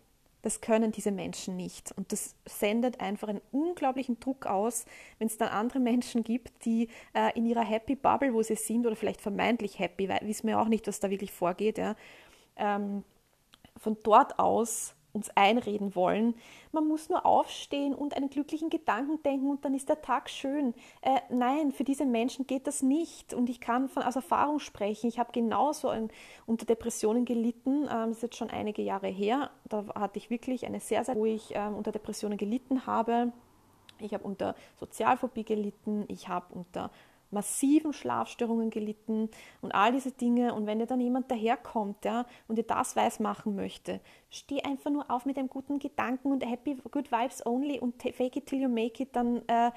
das 0.46 0.60
können 0.60 0.92
diese 0.92 1.10
Menschen 1.10 1.56
nicht. 1.56 1.90
Und 1.96 2.12
das 2.12 2.36
sendet 2.44 3.00
einfach 3.00 3.26
einen 3.26 3.40
unglaublichen 3.50 4.20
Druck 4.20 4.46
aus, 4.46 4.84
wenn 5.18 5.26
es 5.26 5.38
dann 5.38 5.48
andere 5.48 5.80
Menschen 5.80 6.22
gibt, 6.22 6.64
die 6.64 6.88
äh, 7.14 7.36
in 7.36 7.46
ihrer 7.46 7.64
Happy 7.64 7.96
Bubble, 7.96 8.32
wo 8.32 8.42
sie 8.42 8.54
sind, 8.54 8.86
oder 8.86 8.94
vielleicht 8.94 9.20
vermeintlich 9.20 9.80
happy, 9.80 10.08
weil 10.08 10.20
wissen 10.22 10.46
wir 10.46 10.60
auch 10.60 10.68
nicht, 10.68 10.86
was 10.86 11.00
da 11.00 11.10
wirklich 11.10 11.32
vorgeht, 11.32 11.78
ja, 11.78 11.96
ähm, 12.56 13.02
von 13.76 13.96
dort 14.04 14.38
aus 14.38 14.94
uns 15.16 15.30
einreden 15.34 15.94
wollen. 15.94 16.34
Man 16.72 16.86
muss 16.86 17.08
nur 17.08 17.26
aufstehen 17.26 17.94
und 17.94 18.14
einen 18.14 18.30
glücklichen 18.30 18.70
Gedanken 18.70 19.22
denken 19.22 19.50
und 19.50 19.64
dann 19.64 19.74
ist 19.74 19.88
der 19.88 20.02
Tag 20.02 20.28
schön. 20.30 20.74
Äh, 21.00 21.20
nein, 21.30 21.72
für 21.72 21.84
diese 21.84 22.04
Menschen 22.04 22.46
geht 22.46 22.66
das 22.66 22.82
nicht. 22.82 23.34
Und 23.34 23.48
ich 23.48 23.60
kann 23.60 23.88
von 23.88 24.02
aus 24.02 24.14
Erfahrung 24.14 24.60
sprechen. 24.60 25.08
Ich 25.08 25.18
habe 25.18 25.32
genauso 25.32 25.88
ein, 25.88 26.10
unter 26.44 26.66
Depressionen 26.66 27.24
gelitten. 27.24 27.84
Ähm, 27.84 28.08
das 28.08 28.18
ist 28.18 28.22
jetzt 28.22 28.36
schon 28.36 28.50
einige 28.50 28.82
Jahre 28.82 29.08
her. 29.08 29.50
Da 29.68 29.86
hatte 29.94 30.18
ich 30.18 30.30
wirklich 30.30 30.66
eine 30.66 30.80
sehr, 30.80 31.02
sehr, 31.04 31.16
wo 31.16 31.24
ich 31.24 31.52
ähm, 31.54 31.74
unter 31.74 31.92
Depressionen 31.92 32.38
gelitten 32.38 32.86
habe. 32.86 33.32
Ich 33.98 34.12
habe 34.12 34.24
unter 34.24 34.54
Sozialphobie 34.78 35.44
gelitten. 35.44 36.04
Ich 36.08 36.28
habe 36.28 36.54
unter 36.54 36.90
massiven 37.30 37.92
Schlafstörungen 37.92 38.70
gelitten 38.70 39.30
und 39.60 39.72
all 39.72 39.92
diese 39.92 40.12
Dinge. 40.12 40.54
Und 40.54 40.66
wenn 40.66 40.78
dir 40.78 40.86
dann 40.86 41.00
jemand 41.00 41.30
daherkommt 41.30 42.04
ja, 42.04 42.26
und 42.48 42.56
dir 42.56 42.64
das 42.64 42.96
weiß 42.96 43.20
machen 43.20 43.56
möchte, 43.56 44.00
steh 44.30 44.62
einfach 44.62 44.90
nur 44.90 45.10
auf 45.10 45.26
mit 45.26 45.38
einem 45.38 45.48
guten 45.48 45.78
Gedanken 45.78 46.32
und 46.32 46.44
happy, 46.44 46.76
good 46.90 47.10
vibes 47.10 47.44
only 47.44 47.78
und 47.80 48.02
fake 48.02 48.36
it 48.36 48.46
till 48.46 48.60
you 48.60 48.68
make 48.68 49.02
it, 49.02 49.14
dann 49.14 49.42
äh, 49.48 49.70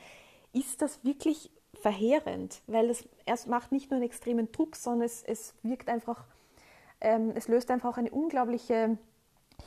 ist 0.53 0.81
das 0.81 1.03
wirklich 1.03 1.51
verheerend, 1.73 2.61
weil 2.67 2.89
es 2.89 3.07
erst 3.25 3.47
macht 3.47 3.71
nicht 3.71 3.89
nur 3.89 3.97
einen 3.97 4.05
extremen 4.05 4.51
Druck, 4.51 4.75
sondern 4.75 5.05
es, 5.05 5.23
es 5.23 5.53
wirkt 5.63 5.89
einfach, 5.89 6.25
ähm, 7.01 7.31
es 7.35 7.47
löst 7.47 7.71
einfach 7.71 7.89
auch 7.89 7.97
eine 7.97 8.11
unglaubliche 8.11 8.97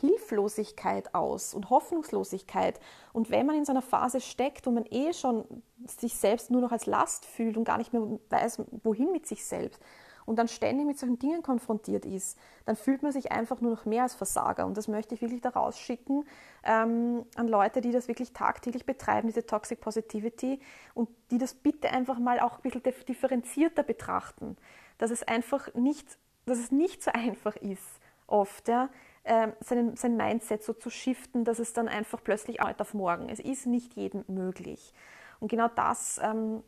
Hilflosigkeit 0.02 1.14
aus 1.14 1.54
und 1.54 1.70
Hoffnungslosigkeit. 1.70 2.80
Und 3.12 3.30
wenn 3.30 3.46
man 3.46 3.56
in 3.56 3.64
so 3.64 3.72
einer 3.72 3.82
Phase 3.82 4.20
steckt, 4.20 4.66
wo 4.66 4.72
man 4.72 4.84
eh 4.90 5.12
schon 5.12 5.44
sich 5.86 6.16
selbst 6.16 6.50
nur 6.50 6.60
noch 6.60 6.72
als 6.72 6.86
Last 6.86 7.24
fühlt 7.24 7.56
und 7.56 7.64
gar 7.64 7.78
nicht 7.78 7.92
mehr 7.92 8.02
weiß, 8.28 8.62
wohin 8.82 9.12
mit 9.12 9.26
sich 9.26 9.46
selbst 9.46 9.80
und 10.26 10.36
dann 10.38 10.48
ständig 10.48 10.86
mit 10.86 10.98
solchen 10.98 11.18
Dingen 11.18 11.42
konfrontiert 11.42 12.04
ist, 12.04 12.38
dann 12.64 12.76
fühlt 12.76 13.02
man 13.02 13.12
sich 13.12 13.32
einfach 13.32 13.60
nur 13.60 13.70
noch 13.70 13.84
mehr 13.84 14.04
als 14.04 14.14
Versager. 14.14 14.66
Und 14.66 14.76
das 14.76 14.88
möchte 14.88 15.14
ich 15.14 15.22
wirklich 15.22 15.40
da 15.40 15.50
rausschicken 15.50 16.24
ähm, 16.64 17.24
an 17.36 17.48
Leute, 17.48 17.80
die 17.80 17.92
das 17.92 18.08
wirklich 18.08 18.32
tagtäglich 18.32 18.84
betreiben, 18.84 19.28
diese 19.28 19.46
Toxic 19.46 19.80
Positivity, 19.80 20.60
und 20.94 21.08
die 21.30 21.38
das 21.38 21.54
bitte 21.54 21.90
einfach 21.90 22.18
mal 22.18 22.40
auch 22.40 22.56
ein 22.56 22.62
bisschen 22.62 22.82
differenzierter 22.82 23.82
betrachten. 23.82 24.56
Dass 24.98 25.10
es 25.10 25.22
einfach 25.22 25.72
nicht, 25.74 26.18
dass 26.46 26.58
es 26.58 26.72
nicht 26.72 27.02
so 27.02 27.12
einfach 27.12 27.56
ist, 27.56 28.00
oft, 28.26 28.68
ja, 28.68 28.88
ähm, 29.24 29.52
sein, 29.60 29.96
sein 29.96 30.16
Mindset 30.16 30.64
so 30.64 30.72
zu 30.72 30.90
shiften, 30.90 31.44
dass 31.44 31.58
es 31.58 31.72
dann 31.72 31.88
einfach 31.88 32.22
plötzlich 32.22 32.60
heute 32.60 32.80
auf 32.80 32.94
morgen. 32.94 33.28
Es 33.28 33.38
ist 33.38 33.66
nicht 33.66 33.94
jedem 33.94 34.24
möglich. 34.26 34.92
Und 35.40 35.48
genau 35.48 35.68
das, 35.68 36.20
ähm, 36.22 36.62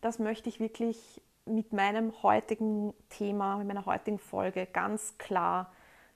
das 0.00 0.18
möchte 0.18 0.48
ich 0.48 0.60
wirklich 0.60 1.20
mit 1.44 1.72
meinem 1.72 2.12
heutigen 2.22 2.92
Thema, 3.08 3.56
mit 3.56 3.68
meiner 3.68 3.86
heutigen 3.86 4.18
Folge 4.18 4.66
ganz 4.66 5.16
klar 5.18 5.72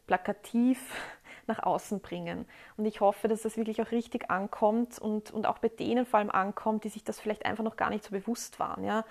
plakativ 0.07 0.81
nach 1.47 1.63
außen 1.63 2.01
bringen. 2.01 2.47
Und 2.77 2.85
ich 2.85 3.01
hoffe, 3.01 3.29
dass 3.29 3.43
das 3.43 3.57
wirklich 3.57 3.81
auch 3.81 3.93
richtig 3.93 4.31
ankommt 4.31 4.99
und, 4.99 5.31
und 5.31 5.47
auch 5.47 5.59
bei 5.59 5.69
denen 5.69 6.05
vor 6.05 6.19
allem 6.19 6.31
ankommt, 6.31 6.83
die 6.83 6.89
sich 6.89 7.05
das 7.05 7.21
vielleicht 7.21 7.47
einfach 7.47 7.65
noch 7.65 7.77
gar 7.77 7.91
nicht 7.91 8.05
so 8.05 8.11
bewusst 8.11 8.59
waren. 8.59 8.83
Ja? 8.85 9.05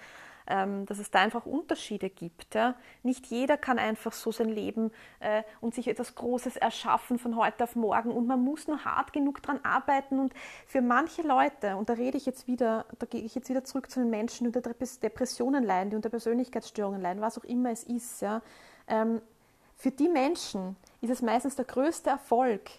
Ähm, 0.49 0.85
dass 0.85 0.99
es 0.99 1.11
da 1.11 1.19
einfach 1.19 1.45
Unterschiede 1.45 2.09
gibt. 2.09 2.57
Nicht 3.03 3.27
jeder 3.27 3.57
kann 3.57 3.79
einfach 3.79 4.11
so 4.11 4.31
sein 4.31 4.49
Leben 4.49 4.91
äh, 5.19 5.43
und 5.61 5.75
sich 5.75 5.87
etwas 5.87 6.15
Großes 6.15 6.57
erschaffen 6.57 7.19
von 7.19 7.35
heute 7.35 7.63
auf 7.63 7.75
morgen 7.75 8.11
und 8.11 8.27
man 8.27 8.43
muss 8.43 8.67
nur 8.67 8.83
hart 8.83 9.13
genug 9.13 9.41
daran 9.41 9.63
arbeiten 9.63 10.19
und 10.19 10.33
für 10.65 10.81
manche 10.81 11.21
Leute, 11.21 11.77
und 11.77 11.89
da 11.89 11.93
rede 11.93 12.17
ich 12.17 12.25
jetzt 12.25 12.47
wieder, 12.47 12.85
da 12.97 13.05
gehe 13.05 13.21
ich 13.21 13.35
jetzt 13.35 13.49
wieder 13.49 13.63
zurück 13.63 13.89
zu 13.89 13.99
den 13.99 14.09
Menschen, 14.09 14.51
die 14.51 14.57
unter 14.57 14.73
Depressionen 14.73 15.63
leiden, 15.63 15.91
die 15.91 15.95
unter 15.95 16.09
Persönlichkeitsstörungen 16.09 17.01
leiden, 17.01 17.21
was 17.21 17.37
auch 17.37 17.43
immer 17.43 17.71
es 17.71 17.83
ist, 17.83 18.21
ja? 18.21 18.41
Ähm, 18.87 19.21
für 19.75 19.91
die 19.91 20.09
Menschen 20.09 20.75
ist 20.99 21.09
es 21.09 21.21
meistens 21.21 21.55
der 21.55 21.63
größte 21.63 22.09
Erfolg, 22.09 22.69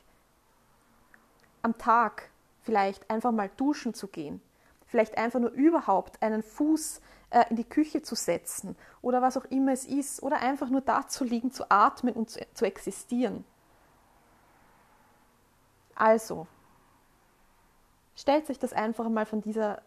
am 1.63 1.79
Tag 1.79 2.31
vielleicht 2.63 3.09
einfach 3.11 3.33
mal 3.33 3.51
duschen 3.57 3.95
zu 3.95 4.09
gehen, 4.09 4.43
vielleicht 4.87 5.17
einfach 5.17 5.41
nur 5.41 5.51
überhaupt 5.51 6.23
einen 6.23 6.43
Fuß 6.43 7.01
äh, 7.31 7.45
in 7.49 7.57
die 7.57 7.69
Küche 7.69 8.03
zu 8.03 8.15
setzen 8.17 8.77
oder 9.03 9.23
was 9.23 9.37
auch 9.37 9.45
immer 9.47 9.73
es 9.73 9.85
ist 9.85 10.23
oder 10.23 10.41
einfach 10.41 10.69
nur 10.69 10.81
da 10.81 11.07
zu 11.07 11.25
liegen, 11.25 11.53
zu 11.53 11.71
atmen 11.71 12.15
und 12.15 12.29
zu, 12.29 12.41
zu 12.55 12.65
existieren. 12.65 13.45
Also, 15.95 16.47
stellt 18.17 18.51
euch 18.51 18.59
das 18.59 18.73
einfach 18.73 19.09
mal 19.09 19.27
von 19.27 19.43
dieser 19.43 19.83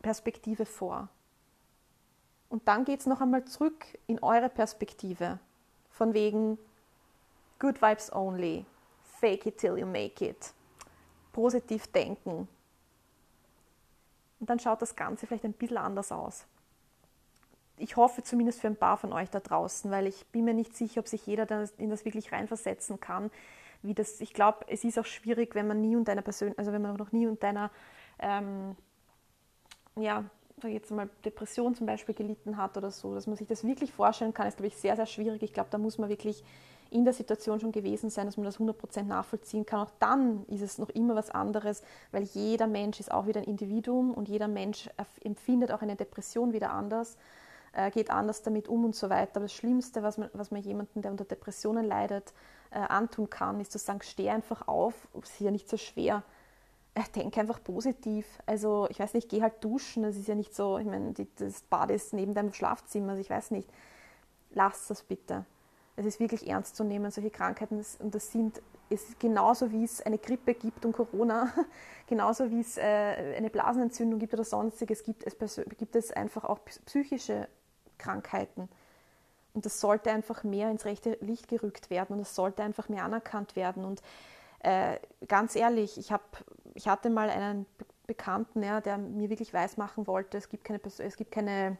Perspektive 0.00 0.64
vor. 0.64 1.08
Und 2.48 2.66
dann 2.66 2.86
geht 2.86 3.00
es 3.00 3.06
noch 3.06 3.20
einmal 3.20 3.44
zurück 3.44 3.84
in 4.06 4.22
eure 4.22 4.48
Perspektive. 4.48 5.38
Von 5.90 6.14
wegen 6.14 6.58
Good 7.58 7.82
Vibes 7.82 8.10
Only, 8.12 8.64
Fake 9.20 9.44
it 9.46 9.58
till 9.58 9.76
you 9.76 9.84
make 9.84 10.24
it, 10.24 10.54
positiv 11.32 11.88
denken. 11.88 12.48
Und 14.40 14.48
dann 14.48 14.60
schaut 14.60 14.80
das 14.80 14.96
Ganze 14.96 15.26
vielleicht 15.26 15.44
ein 15.44 15.52
bisschen 15.52 15.76
anders 15.76 16.12
aus 16.12 16.46
ich 17.78 17.96
hoffe 17.96 18.22
zumindest 18.22 18.60
für 18.60 18.66
ein 18.66 18.76
paar 18.76 18.96
von 18.96 19.12
euch 19.12 19.30
da 19.30 19.40
draußen, 19.40 19.90
weil 19.90 20.06
ich 20.06 20.26
bin 20.26 20.44
mir 20.44 20.54
nicht 20.54 20.76
sicher, 20.76 21.00
ob 21.00 21.08
sich 21.08 21.26
jeder 21.26 21.68
in 21.78 21.90
das 21.90 22.04
wirklich 22.04 22.32
reinversetzen 22.32 23.00
kann. 23.00 23.30
Wie 23.82 23.94
das, 23.94 24.20
ich 24.20 24.34
glaube, 24.34 24.66
es 24.68 24.84
ist 24.84 24.98
auch 24.98 25.04
schwierig, 25.04 25.54
wenn 25.54 25.66
man 25.66 25.80
nie 25.80 25.96
unter 25.96 26.12
einer 26.12 26.22
Persön 26.22 26.54
also 26.56 26.72
wenn 26.72 26.82
man 26.82 26.96
noch 26.96 27.12
nie 27.12 27.26
unter 27.26 27.48
einer, 27.48 27.70
ähm, 28.18 28.76
ja, 29.96 30.24
sag 30.60 30.72
jetzt 30.72 30.90
mal 30.90 31.08
Depression 31.24 31.74
zum 31.74 31.86
Beispiel 31.86 32.14
gelitten 32.14 32.56
hat 32.56 32.76
oder 32.76 32.90
so, 32.90 33.14
dass 33.14 33.26
man 33.28 33.36
sich 33.36 33.46
das 33.46 33.64
wirklich 33.64 33.92
vorstellen 33.92 34.34
kann, 34.34 34.48
ist 34.48 34.56
glaube 34.56 34.68
ich 34.68 34.76
sehr, 34.76 34.96
sehr 34.96 35.06
schwierig. 35.06 35.42
Ich 35.42 35.52
glaube, 35.52 35.68
da 35.70 35.78
muss 35.78 35.98
man 35.98 36.08
wirklich 36.08 36.42
in 36.90 37.04
der 37.04 37.12
Situation 37.12 37.60
schon 37.60 37.70
gewesen 37.70 38.10
sein, 38.10 38.26
dass 38.26 38.36
man 38.36 38.46
das 38.46 38.58
100% 38.58 39.02
nachvollziehen 39.02 39.66
kann. 39.66 39.80
Auch 39.80 39.92
dann 39.98 40.44
ist 40.46 40.62
es 40.62 40.78
noch 40.78 40.88
immer 40.88 41.14
was 41.14 41.30
anderes, 41.30 41.82
weil 42.12 42.22
jeder 42.22 42.66
Mensch 42.66 42.98
ist 42.98 43.12
auch 43.12 43.26
wieder 43.26 43.40
ein 43.40 43.46
Individuum 43.46 44.12
und 44.12 44.28
jeder 44.28 44.48
Mensch 44.48 44.88
empfindet 45.22 45.70
auch 45.70 45.82
eine 45.82 45.96
Depression 45.96 46.52
wieder 46.52 46.70
anders 46.70 47.16
äh, 47.72 47.90
geht 47.90 48.10
anders 48.10 48.42
damit 48.42 48.68
um 48.68 48.84
und 48.84 48.94
so 48.94 49.10
weiter. 49.10 49.36
Aber 49.36 49.44
das 49.44 49.52
Schlimmste, 49.52 50.02
was 50.02 50.18
man, 50.18 50.30
was 50.32 50.50
man 50.50 50.62
jemandem, 50.62 51.02
der 51.02 51.10
unter 51.10 51.24
Depressionen 51.24 51.86
leidet, 51.86 52.32
äh, 52.70 52.78
antun 52.78 53.30
kann, 53.30 53.60
ist 53.60 53.72
zu 53.72 53.78
sagen, 53.78 54.00
steh 54.02 54.30
einfach 54.30 54.68
auf, 54.68 55.08
es 55.22 55.30
ist 55.30 55.40
ja 55.40 55.50
nicht 55.50 55.68
so 55.68 55.76
schwer. 55.76 56.22
Äh, 56.94 57.02
denk 57.14 57.36
einfach 57.38 57.62
positiv. 57.62 58.26
Also 58.46 58.86
ich 58.90 58.98
weiß 58.98 59.14
nicht, 59.14 59.28
geh 59.28 59.42
halt 59.42 59.62
duschen, 59.62 60.02
das 60.02 60.16
ist 60.16 60.28
ja 60.28 60.34
nicht 60.34 60.54
so, 60.54 60.78
ich 60.78 60.86
meine, 60.86 61.14
das 61.36 61.62
Bad 61.62 61.90
ist 61.90 62.12
neben 62.12 62.34
deinem 62.34 62.52
Schlafzimmer, 62.52 63.10
also 63.10 63.20
ich 63.20 63.30
weiß 63.30 63.50
nicht. 63.52 63.68
Lass 64.50 64.86
das 64.86 65.02
bitte. 65.02 65.44
Es 65.96 66.06
ist 66.06 66.20
wirklich 66.20 66.48
ernst 66.48 66.76
zu 66.76 66.84
nehmen, 66.84 67.10
solche 67.10 67.30
Krankheiten. 67.30 67.84
Und 67.98 68.14
das 68.14 68.32
sind 68.32 68.62
es 68.90 69.08
ist 69.08 69.20
genauso 69.20 69.70
wie 69.70 69.84
es 69.84 70.00
eine 70.02 70.18
Grippe 70.18 70.54
gibt 70.54 70.84
und 70.84 70.92
Corona, 70.92 71.52
genauso 72.06 72.50
wie 72.50 72.60
es 72.60 72.78
äh, 72.78 72.82
eine 73.36 73.50
Blasenentzündung 73.50 74.18
gibt 74.18 74.34
oder 74.34 74.44
sonstiges, 74.44 75.02
gibt 75.02 75.24
es, 75.24 75.36
gibt 75.76 75.96
es 75.96 76.10
einfach 76.12 76.44
auch 76.44 76.60
psychische 76.86 77.48
Krankheiten. 77.98 78.68
Und 79.54 79.66
das 79.66 79.80
sollte 79.80 80.10
einfach 80.10 80.44
mehr 80.44 80.70
ins 80.70 80.84
rechte 80.84 81.18
Licht 81.20 81.48
gerückt 81.48 81.90
werden 81.90 82.14
und 82.14 82.20
es 82.20 82.34
sollte 82.34 82.62
einfach 82.62 82.88
mehr 82.88 83.04
anerkannt 83.04 83.56
werden. 83.56 83.84
Und 83.84 84.02
äh, 84.60 84.98
ganz 85.26 85.56
ehrlich, 85.56 85.98
ich, 85.98 86.12
hab, 86.12 86.44
ich 86.74 86.88
hatte 86.88 87.10
mal 87.10 87.30
einen 87.30 87.66
Bekannten, 88.06 88.62
ja, 88.62 88.80
der 88.80 88.98
mir 88.98 89.30
wirklich 89.30 89.52
weismachen 89.52 90.06
wollte, 90.06 90.38
es 90.38 90.48
gibt 90.48 90.64
keine, 90.64 90.80
es 90.82 91.16
gibt 91.16 91.30
keine 91.30 91.76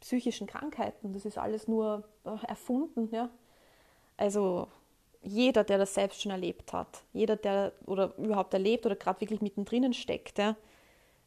psychischen 0.00 0.46
Krankheiten, 0.46 1.12
das 1.12 1.24
ist 1.24 1.38
alles 1.38 1.68
nur 1.68 2.04
äh, 2.24 2.46
erfunden. 2.46 3.08
Ja. 3.12 3.28
Also 4.16 4.68
jeder, 5.22 5.64
der 5.64 5.78
das 5.78 5.94
selbst 5.94 6.22
schon 6.22 6.30
erlebt 6.30 6.72
hat, 6.72 7.02
jeder, 7.12 7.36
der 7.36 7.72
oder 7.86 8.16
überhaupt 8.16 8.54
erlebt 8.54 8.86
oder 8.86 8.96
gerade 8.96 9.20
wirklich 9.20 9.42
mittendrin 9.42 9.92
steckt, 9.92 10.38
ja, 10.38 10.56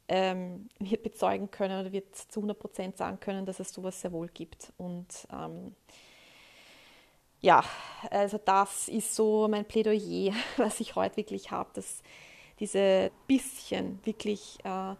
ähm, 0.07 0.69
wird 0.79 1.03
bezeugen 1.03 1.49
können 1.51 1.79
oder 1.79 1.91
wird 1.91 2.15
zu 2.15 2.39
100 2.39 2.59
Prozent 2.59 2.97
sagen 2.97 3.19
können, 3.19 3.45
dass 3.45 3.59
es 3.59 3.71
sowas 3.71 3.99
sehr 4.01 4.11
wohl 4.11 4.27
gibt. 4.27 4.73
Und 4.77 5.07
ähm, 5.31 5.75
ja, 7.41 7.63
also 8.09 8.37
das 8.37 8.87
ist 8.87 9.15
so 9.15 9.47
mein 9.47 9.65
Plädoyer, 9.65 10.33
was 10.57 10.79
ich 10.79 10.95
heute 10.95 11.17
wirklich 11.17 11.51
habe, 11.51 11.69
dass 11.73 12.01
diese 12.59 13.11
bisschen 13.27 13.99
wirklich 14.03 14.57
äh, 14.63 14.95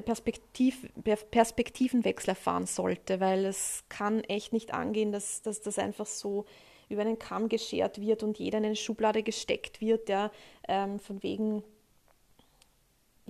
Perspektiv, 0.00 0.88
Perspektivenwechsel 1.30 2.30
erfahren 2.30 2.66
sollte, 2.66 3.18
weil 3.18 3.44
es 3.44 3.82
kann 3.88 4.22
echt 4.24 4.52
nicht 4.52 4.72
angehen, 4.72 5.10
dass, 5.10 5.42
dass 5.42 5.62
das 5.62 5.78
einfach 5.80 6.06
so 6.06 6.44
über 6.88 7.02
einen 7.02 7.18
Kamm 7.18 7.48
geschert 7.48 8.00
wird 8.00 8.22
und 8.22 8.38
jeder 8.38 8.58
in 8.58 8.66
eine 8.66 8.76
Schublade 8.76 9.22
gesteckt 9.22 9.80
wird, 9.80 10.08
der 10.08 10.30
ähm, 10.68 11.00
von 11.00 11.22
wegen, 11.22 11.64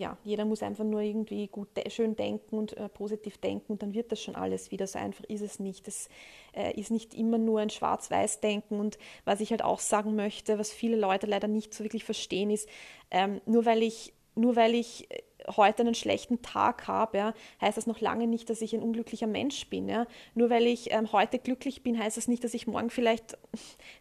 ja, 0.00 0.16
jeder 0.24 0.46
muss 0.46 0.62
einfach 0.62 0.82
nur 0.82 1.02
irgendwie 1.02 1.46
gut, 1.46 1.68
schön 1.88 2.16
denken 2.16 2.56
und 2.56 2.74
äh, 2.78 2.88
positiv 2.88 3.36
denken 3.36 3.72
und 3.72 3.82
dann 3.82 3.92
wird 3.92 4.10
das 4.10 4.22
schon 4.22 4.34
alles 4.34 4.70
wieder. 4.70 4.86
So 4.86 4.98
einfach 4.98 5.24
ist 5.24 5.42
es 5.42 5.60
nicht. 5.60 5.86
Es 5.88 6.08
äh, 6.54 6.72
ist 6.72 6.90
nicht 6.90 7.12
immer 7.12 7.36
nur 7.36 7.60
ein 7.60 7.68
Schwarz-Weiß-Denken 7.68 8.80
und 8.80 8.98
was 9.26 9.40
ich 9.40 9.50
halt 9.50 9.62
auch 9.62 9.78
sagen 9.78 10.16
möchte, 10.16 10.58
was 10.58 10.72
viele 10.72 10.96
Leute 10.96 11.26
leider 11.26 11.48
nicht 11.48 11.74
so 11.74 11.84
wirklich 11.84 12.04
verstehen, 12.04 12.48
ist, 12.50 12.66
ähm, 13.10 13.42
nur 13.44 13.66
weil 13.66 13.82
ich, 13.82 14.14
nur 14.34 14.56
weil 14.56 14.74
ich 14.74 15.10
äh, 15.10 15.22
heute 15.56 15.82
einen 15.82 15.94
schlechten 15.94 16.42
Tag 16.42 16.86
habe, 16.88 17.18
ja, 17.18 17.34
heißt 17.60 17.76
das 17.76 17.86
noch 17.86 18.00
lange 18.00 18.26
nicht, 18.26 18.50
dass 18.50 18.60
ich 18.60 18.74
ein 18.74 18.82
unglücklicher 18.82 19.26
Mensch 19.26 19.68
bin. 19.68 19.88
Ja. 19.88 20.06
Nur 20.34 20.50
weil 20.50 20.66
ich 20.66 20.92
ähm, 20.92 21.12
heute 21.12 21.38
glücklich 21.38 21.82
bin, 21.82 21.98
heißt 21.98 22.16
das 22.16 22.28
nicht, 22.28 22.44
dass 22.44 22.54
ich 22.54 22.66
morgen 22.66 22.90
vielleicht, 22.90 23.38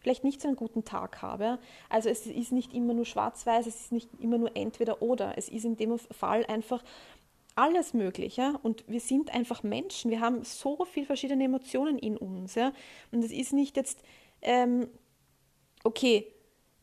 vielleicht 0.00 0.24
nicht 0.24 0.40
so 0.40 0.48
einen 0.48 0.56
guten 0.56 0.84
Tag 0.84 1.22
habe. 1.22 1.44
Ja. 1.44 1.58
Also 1.88 2.08
es 2.08 2.26
ist 2.26 2.52
nicht 2.52 2.74
immer 2.74 2.94
nur 2.94 3.04
schwarz-weiß, 3.04 3.66
es 3.66 3.80
ist 3.80 3.92
nicht 3.92 4.08
immer 4.20 4.38
nur 4.38 4.56
entweder 4.56 5.02
oder. 5.02 5.36
Es 5.36 5.48
ist 5.48 5.64
in 5.64 5.76
dem 5.76 5.98
Fall 5.98 6.44
einfach 6.46 6.82
alles 7.54 7.94
möglich. 7.94 8.36
Ja. 8.36 8.58
Und 8.62 8.84
wir 8.86 9.00
sind 9.00 9.34
einfach 9.34 9.62
Menschen. 9.62 10.10
Wir 10.10 10.20
haben 10.20 10.44
so 10.44 10.84
viele 10.84 11.06
verschiedene 11.06 11.44
Emotionen 11.44 11.98
in 11.98 12.16
uns. 12.16 12.54
Ja. 12.54 12.72
Und 13.12 13.24
es 13.24 13.32
ist 13.32 13.52
nicht 13.52 13.76
jetzt, 13.76 14.02
ähm, 14.42 14.88
okay, 15.84 16.26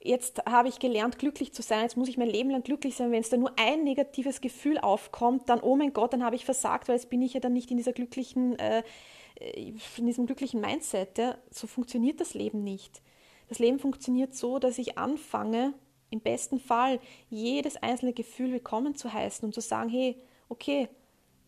jetzt 0.02 0.42
habe 0.46 0.68
ich 0.68 0.80
gelernt, 0.80 1.20
glücklich 1.20 1.54
zu 1.54 1.62
sein, 1.62 1.82
jetzt 1.82 1.98
muss 1.98 2.08
ich 2.08 2.18
mein 2.18 2.30
Leben 2.30 2.50
lang 2.50 2.64
glücklich 2.64 2.96
sein. 2.96 3.12
Wenn 3.12 3.22
es 3.22 3.30
da 3.30 3.38
nur 3.38 3.54
ein 3.58 3.84
negatives 3.84 4.42
Gefühl 4.42 4.78
aufkommt, 4.78 5.50
dann, 5.50 5.60
oh 5.60 5.76
mein 5.76 5.94
Gott, 5.94 6.14
dann 6.14 6.24
habe 6.24 6.36
ich 6.36 6.46
versagt, 6.46 6.88
weil 6.88 6.96
jetzt 6.96 7.10
bin 7.10 7.22
ich 7.22 7.34
ja 7.34 7.40
dann 7.40 7.54
nicht 7.54 7.72
in 7.72 7.78
dieser 7.78 7.94
glücklichen, 7.94 8.58
äh, 8.60 8.84
in 9.56 10.06
diesem 10.06 10.26
glücklichen 10.26 10.62
Mindset. 10.62 11.18
Ja? 11.18 11.38
So 11.52 11.68
funktioniert 11.68 12.20
das 12.20 12.34
Leben 12.34 12.64
nicht. 12.64 13.02
Das 13.50 13.60
Leben 13.60 13.80
funktioniert 13.80 14.36
so, 14.36 14.60
dass 14.60 14.78
ich 14.78 14.98
anfange, 14.98 15.74
im 16.10 16.22
besten 16.22 16.60
Fall 16.60 17.00
jedes 17.30 17.76
einzelne 17.78 18.14
Gefühl 18.14 18.54
willkommen 18.54 18.96
zu 18.96 19.12
heißen 19.12 19.46
und 19.46 19.54
zu 19.54 19.62
sagen, 19.62 19.90
hey, 19.90 20.16
okay, 20.48 20.88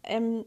ähm, 0.04 0.46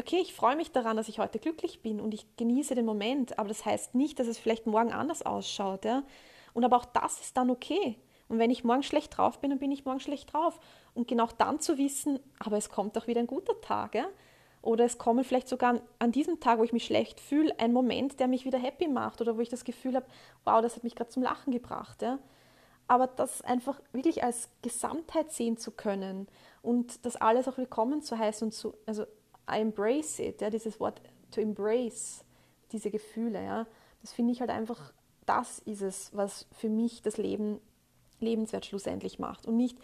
okay, 0.00 0.20
ich 0.20 0.34
freue 0.34 0.56
mich 0.56 0.72
daran, 0.72 0.96
dass 0.96 1.08
ich 1.08 1.18
heute 1.18 1.38
glücklich 1.38 1.82
bin 1.82 2.00
und 2.00 2.14
ich 2.14 2.24
genieße 2.36 2.74
den 2.74 2.86
Moment, 2.86 3.38
aber 3.38 3.48
das 3.48 3.64
heißt 3.64 3.94
nicht, 3.94 4.18
dass 4.18 4.26
es 4.26 4.38
vielleicht 4.38 4.66
morgen 4.66 4.92
anders 4.92 5.22
ausschaut. 5.22 5.84
Ja? 5.84 6.02
Und 6.54 6.64
aber 6.64 6.76
auch 6.76 6.84
das 6.84 7.20
ist 7.20 7.36
dann 7.36 7.50
okay. 7.50 7.98
Und 8.28 8.38
wenn 8.38 8.50
ich 8.50 8.64
morgen 8.64 8.82
schlecht 8.82 9.16
drauf 9.16 9.40
bin, 9.40 9.50
dann 9.50 9.58
bin 9.58 9.70
ich 9.70 9.84
morgen 9.84 10.00
schlecht 10.00 10.32
drauf. 10.32 10.58
Und 10.94 11.08
genau 11.08 11.28
dann 11.38 11.60
zu 11.60 11.78
wissen, 11.78 12.18
aber 12.38 12.56
es 12.56 12.70
kommt 12.70 12.96
auch 12.96 13.06
wieder 13.06 13.20
ein 13.20 13.26
guter 13.26 13.60
Tag. 13.60 13.94
Ja? 13.94 14.08
Oder 14.62 14.84
es 14.84 14.96
kommen 14.96 15.24
vielleicht 15.24 15.48
sogar 15.48 15.80
an 15.98 16.12
diesem 16.12 16.40
Tag, 16.40 16.58
wo 16.58 16.64
ich 16.64 16.72
mich 16.72 16.84
schlecht 16.84 17.20
fühle, 17.20 17.58
ein 17.58 17.72
Moment, 17.72 18.20
der 18.20 18.28
mich 18.28 18.44
wieder 18.44 18.58
happy 18.58 18.88
macht 18.88 19.20
oder 19.20 19.36
wo 19.36 19.40
ich 19.40 19.48
das 19.48 19.64
Gefühl 19.64 19.96
habe, 19.96 20.06
wow, 20.44 20.62
das 20.62 20.76
hat 20.76 20.84
mich 20.84 20.94
gerade 20.94 21.10
zum 21.10 21.22
Lachen 21.22 21.52
gebracht. 21.52 22.00
Ja? 22.00 22.18
Aber 22.86 23.06
das 23.06 23.42
einfach 23.42 23.80
wirklich 23.92 24.22
als 24.22 24.48
Gesamtheit 24.62 25.32
sehen 25.32 25.56
zu 25.56 25.72
können 25.72 26.28
und 26.62 27.04
das 27.04 27.16
alles 27.16 27.48
auch 27.48 27.58
willkommen 27.58 28.02
zu 28.02 28.18
heißen 28.18 28.46
und 28.46 28.52
zu, 28.52 28.74
also 28.86 29.02
I 29.50 29.60
embrace 29.60 30.20
it, 30.20 30.40
ja, 30.40 30.50
dieses 30.50 30.78
Wort 30.78 31.02
to 31.32 31.40
embrace, 31.40 32.24
diese 32.70 32.90
Gefühle, 32.90 33.42
ja, 33.42 33.66
das 34.00 34.12
finde 34.12 34.32
ich 34.32 34.40
halt 34.40 34.50
einfach 34.50 34.92
das 35.26 35.58
ist 35.60 35.82
es, 35.82 36.10
was 36.12 36.46
für 36.52 36.68
mich 36.68 37.02
das 37.02 37.16
Leben 37.16 37.60
lebenswert 38.20 38.66
schlussendlich 38.66 39.18
macht 39.18 39.46
und 39.46 39.56
nicht 39.56 39.78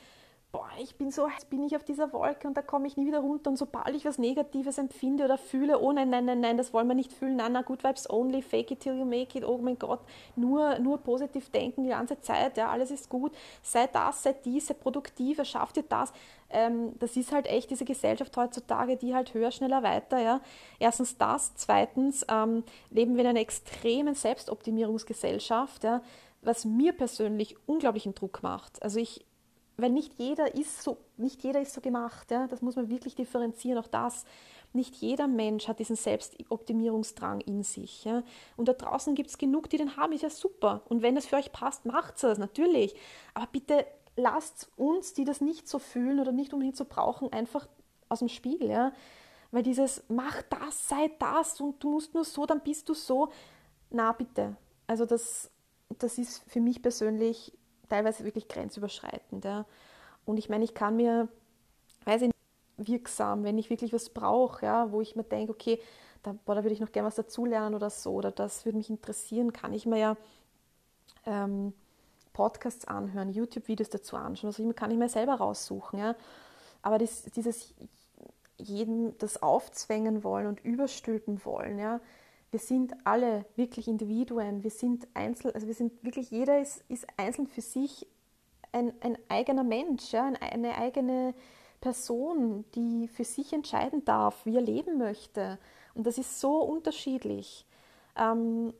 boah, 0.50 0.68
ich 0.80 0.96
bin 0.96 1.10
so, 1.10 1.28
jetzt 1.28 1.50
bin 1.50 1.62
ich 1.62 1.76
auf 1.76 1.84
dieser 1.84 2.12
Wolke 2.12 2.48
und 2.48 2.56
da 2.56 2.62
komme 2.62 2.86
ich 2.86 2.96
nie 2.96 3.06
wieder 3.06 3.20
runter. 3.20 3.50
Und 3.50 3.58
sobald 3.58 3.94
ich 3.94 4.06
was 4.06 4.16
Negatives 4.16 4.78
empfinde 4.78 5.24
oder 5.24 5.36
fühle, 5.36 5.78
oh 5.78 5.92
nein, 5.92 6.08
nein, 6.08 6.24
nein, 6.24 6.40
nein, 6.40 6.56
das 6.56 6.72
wollen 6.72 6.88
wir 6.88 6.94
nicht 6.94 7.12
fühlen, 7.12 7.36
nein, 7.36 7.52
nein, 7.52 7.64
good 7.66 7.84
vibes 7.84 8.08
only, 8.08 8.40
fake 8.40 8.70
it 8.70 8.80
till 8.80 8.96
you 8.96 9.04
make 9.04 9.36
it, 9.36 9.44
oh 9.44 9.58
mein 9.58 9.78
Gott, 9.78 10.00
nur, 10.36 10.78
nur 10.78 10.98
positiv 10.98 11.50
denken 11.50 11.84
die 11.84 11.90
ganze 11.90 12.18
Zeit, 12.20 12.56
ja, 12.56 12.70
alles 12.70 12.90
ist 12.90 13.10
gut, 13.10 13.32
sei 13.62 13.86
das, 13.88 14.22
sei 14.22 14.32
dies, 14.32 14.68
sei 14.68 14.74
produktiv, 14.74 15.38
erschaff 15.38 15.72
dir 15.72 15.84
das, 15.86 16.12
ähm, 16.48 16.92
das 16.98 17.16
ist 17.16 17.30
halt 17.30 17.46
echt 17.46 17.70
diese 17.70 17.84
Gesellschaft 17.84 18.34
heutzutage, 18.38 18.96
die 18.96 19.14
halt 19.14 19.34
höher, 19.34 19.50
schneller, 19.50 19.82
weiter, 19.82 20.18
ja, 20.18 20.40
erstens 20.78 21.18
das, 21.18 21.54
zweitens 21.56 22.24
ähm, 22.30 22.64
leben 22.90 23.16
wir 23.16 23.24
in 23.24 23.30
einer 23.30 23.40
extremen 23.40 24.14
Selbstoptimierungsgesellschaft, 24.14 25.84
ja, 25.84 26.00
was 26.40 26.64
mir 26.64 26.92
persönlich 26.92 27.56
unglaublichen 27.66 28.14
Druck 28.14 28.42
macht. 28.42 28.82
Also 28.82 29.00
ich 29.00 29.26
weil 29.78 29.90
nicht 29.90 30.14
jeder 30.18 30.54
ist 30.54 30.82
so, 30.82 30.98
nicht 31.16 31.42
jeder 31.44 31.60
ist 31.60 31.72
so 31.72 31.80
gemacht, 31.80 32.30
ja? 32.30 32.48
das 32.48 32.62
muss 32.62 32.76
man 32.76 32.90
wirklich 32.90 33.14
differenzieren, 33.14 33.78
auch 33.78 33.86
das. 33.86 34.24
Nicht 34.72 34.96
jeder 34.96 35.28
Mensch 35.28 35.68
hat 35.68 35.78
diesen 35.78 35.96
Selbstoptimierungsdrang 35.96 37.40
in 37.40 37.62
sich. 37.62 38.04
Ja? 38.04 38.22
Und 38.56 38.68
da 38.68 38.72
draußen 38.74 39.14
gibt 39.14 39.30
es 39.30 39.38
genug, 39.38 39.70
die 39.70 39.78
den 39.78 39.96
haben, 39.96 40.12
ist 40.12 40.22
ja 40.22 40.30
super. 40.30 40.82
Und 40.88 41.00
wenn 41.00 41.14
das 41.14 41.26
für 41.26 41.36
euch 41.36 41.52
passt, 41.52 41.86
macht 41.86 42.22
es 42.22 42.38
natürlich. 42.38 42.94
Aber 43.34 43.46
bitte 43.46 43.86
lasst 44.16 44.68
uns, 44.76 45.14
die 45.14 45.24
das 45.24 45.40
nicht 45.40 45.68
so 45.68 45.78
fühlen 45.78 46.18
oder 46.18 46.32
nicht 46.32 46.52
unbedingt 46.52 46.76
so 46.76 46.84
brauchen, 46.84 47.32
einfach 47.32 47.68
aus 48.08 48.18
dem 48.18 48.28
Spiel. 48.28 48.66
Ja? 48.66 48.92
Weil 49.52 49.62
dieses, 49.62 50.02
mach 50.08 50.42
das, 50.42 50.88
sei 50.88 51.10
das 51.20 51.60
und 51.60 51.82
du 51.82 51.92
musst 51.92 52.14
nur 52.14 52.24
so, 52.24 52.46
dann 52.46 52.60
bist 52.60 52.88
du 52.88 52.94
so. 52.94 53.30
Na, 53.90 54.12
bitte. 54.12 54.56
Also 54.88 55.06
das, 55.06 55.50
das 55.98 56.18
ist 56.18 56.42
für 56.48 56.60
mich 56.60 56.82
persönlich 56.82 57.57
teilweise 57.88 58.24
wirklich 58.24 58.48
grenzüberschreitend. 58.48 59.44
Ja. 59.44 59.66
Und 60.24 60.38
ich 60.38 60.48
meine, 60.48 60.64
ich 60.64 60.74
kann 60.74 60.96
mir, 60.96 61.28
weiß 62.04 62.22
ich 62.22 62.28
nicht, 62.28 62.88
wirksam, 62.88 63.44
wenn 63.44 63.58
ich 63.58 63.70
wirklich 63.70 63.92
was 63.92 64.10
brauche, 64.10 64.64
ja, 64.64 64.92
wo 64.92 65.00
ich 65.00 65.16
mir 65.16 65.24
denke, 65.24 65.52
okay, 65.52 65.80
da, 66.22 66.34
boah, 66.44 66.54
da 66.54 66.62
würde 66.62 66.74
ich 66.74 66.80
noch 66.80 66.92
gerne 66.92 67.08
was 67.08 67.16
dazulernen 67.16 67.74
oder 67.74 67.90
so, 67.90 68.12
oder 68.12 68.30
das 68.30 68.64
würde 68.64 68.78
mich 68.78 68.90
interessieren, 68.90 69.52
kann 69.52 69.72
ich 69.72 69.86
mir 69.86 69.98
ja 69.98 70.16
ähm, 71.26 71.72
Podcasts 72.32 72.86
anhören, 72.86 73.30
YouTube-Videos 73.30 73.90
dazu 73.90 74.16
anschauen, 74.16 74.48
also 74.48 74.72
kann 74.72 74.90
ich 74.90 74.98
mir 74.98 75.08
selber 75.08 75.34
raussuchen. 75.34 75.98
Ja. 75.98 76.14
Aber 76.82 76.98
das, 76.98 77.24
dieses 77.24 77.74
jedem 78.56 79.16
das 79.18 79.42
aufzwängen 79.42 80.24
wollen 80.24 80.46
und 80.46 80.64
überstülpen 80.64 81.44
wollen, 81.44 81.78
ja, 81.78 82.00
wir 82.50 82.60
sind 82.60 82.94
alle 83.04 83.44
wirklich 83.56 83.88
Individuen, 83.88 84.62
wir 84.62 84.70
sind 84.70 85.06
einzeln, 85.14 85.54
also 85.54 85.66
wir 85.66 85.74
sind 85.74 86.02
wirklich, 86.02 86.30
jeder 86.30 86.60
ist, 86.60 86.82
ist 86.88 87.06
einzeln 87.16 87.46
für 87.46 87.60
sich 87.60 88.06
ein, 88.72 88.92
ein 89.00 89.18
eigener 89.28 89.64
Mensch, 89.64 90.12
ja, 90.12 90.30
eine 90.40 90.76
eigene 90.76 91.34
Person, 91.80 92.64
die 92.74 93.08
für 93.08 93.24
sich 93.24 93.52
entscheiden 93.52 94.04
darf, 94.04 94.44
wie 94.46 94.56
er 94.56 94.62
leben 94.62 94.98
möchte. 94.98 95.58
Und 95.94 96.06
das 96.06 96.18
ist 96.18 96.40
so 96.40 96.60
unterschiedlich. 96.60 97.66
Ähm, 98.16 98.72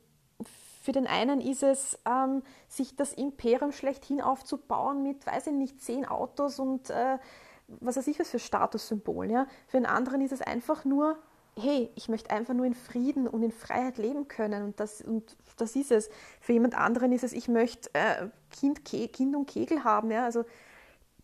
für 0.81 0.91
den 0.91 1.07
einen 1.07 1.41
ist 1.41 1.63
es, 1.63 1.99
ähm, 2.05 2.41
sich 2.67 2.95
das 2.95 3.13
Imperium 3.13 3.71
schlechthin 3.71 4.21
aufzubauen 4.21 5.03
mit, 5.03 5.25
weiß 5.25 5.47
ich 5.47 5.53
nicht, 5.53 5.81
zehn 5.81 6.05
Autos 6.05 6.59
und 6.59 6.89
äh, 6.89 7.19
was 7.67 7.97
weiß 7.97 8.07
ich 8.07 8.19
was 8.19 8.29
für 8.29 8.39
Statussymbol. 8.39 9.29
Ja? 9.29 9.45
Für 9.67 9.77
den 9.77 9.85
anderen 9.85 10.21
ist 10.21 10.31
es 10.31 10.41
einfach 10.41 10.85
nur 10.85 11.17
hey, 11.59 11.89
ich 11.95 12.09
möchte 12.09 12.31
einfach 12.31 12.53
nur 12.53 12.65
in 12.65 12.73
Frieden 12.73 13.27
und 13.27 13.43
in 13.43 13.51
Freiheit 13.51 13.97
leben 13.97 14.27
können 14.27 14.63
und 14.63 14.79
das, 14.79 15.01
und 15.01 15.35
das 15.57 15.75
ist 15.75 15.91
es. 15.91 16.09
Für 16.41 16.53
jemand 16.53 16.77
anderen 16.77 17.11
ist 17.11 17.23
es, 17.23 17.33
ich 17.33 17.47
möchte 17.47 17.89
äh, 17.93 18.27
kind, 18.51 18.83
kind 18.85 19.35
und 19.35 19.47
Kegel 19.47 19.83
haben. 19.83 20.11
Ja? 20.11 20.25
Also 20.25 20.45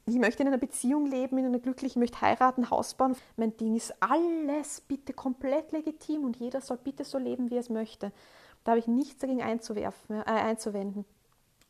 ich 0.06 0.16
möchte 0.16 0.44
in 0.44 0.48
einer 0.48 0.58
Beziehung 0.58 1.08
leben, 1.08 1.38
in 1.38 1.46
einer 1.46 1.60
glücklichen, 1.60 2.02
ich 2.02 2.12
möchte 2.12 2.22
heiraten, 2.22 2.70
Haus 2.70 2.94
bauen. 2.94 3.16
Mein 3.38 3.58
Ding 3.58 3.76
ist 3.76 3.94
alles 4.02 4.82
bitte 4.82 5.14
komplett 5.14 5.72
legitim 5.72 6.24
und 6.24 6.38
jeder 6.38 6.62
soll 6.62 6.78
bitte 6.78 7.04
so 7.04 7.18
leben, 7.18 7.50
wie 7.50 7.56
er 7.56 7.62
es 7.62 7.70
möchte. 7.70 8.12
Da 8.64 8.72
habe 8.72 8.80
ich 8.80 8.88
nichts 8.88 9.20
dagegen 9.20 9.42
einzuwerfen, 9.42 10.18
äh, 10.18 10.24
einzuwenden. 10.26 11.06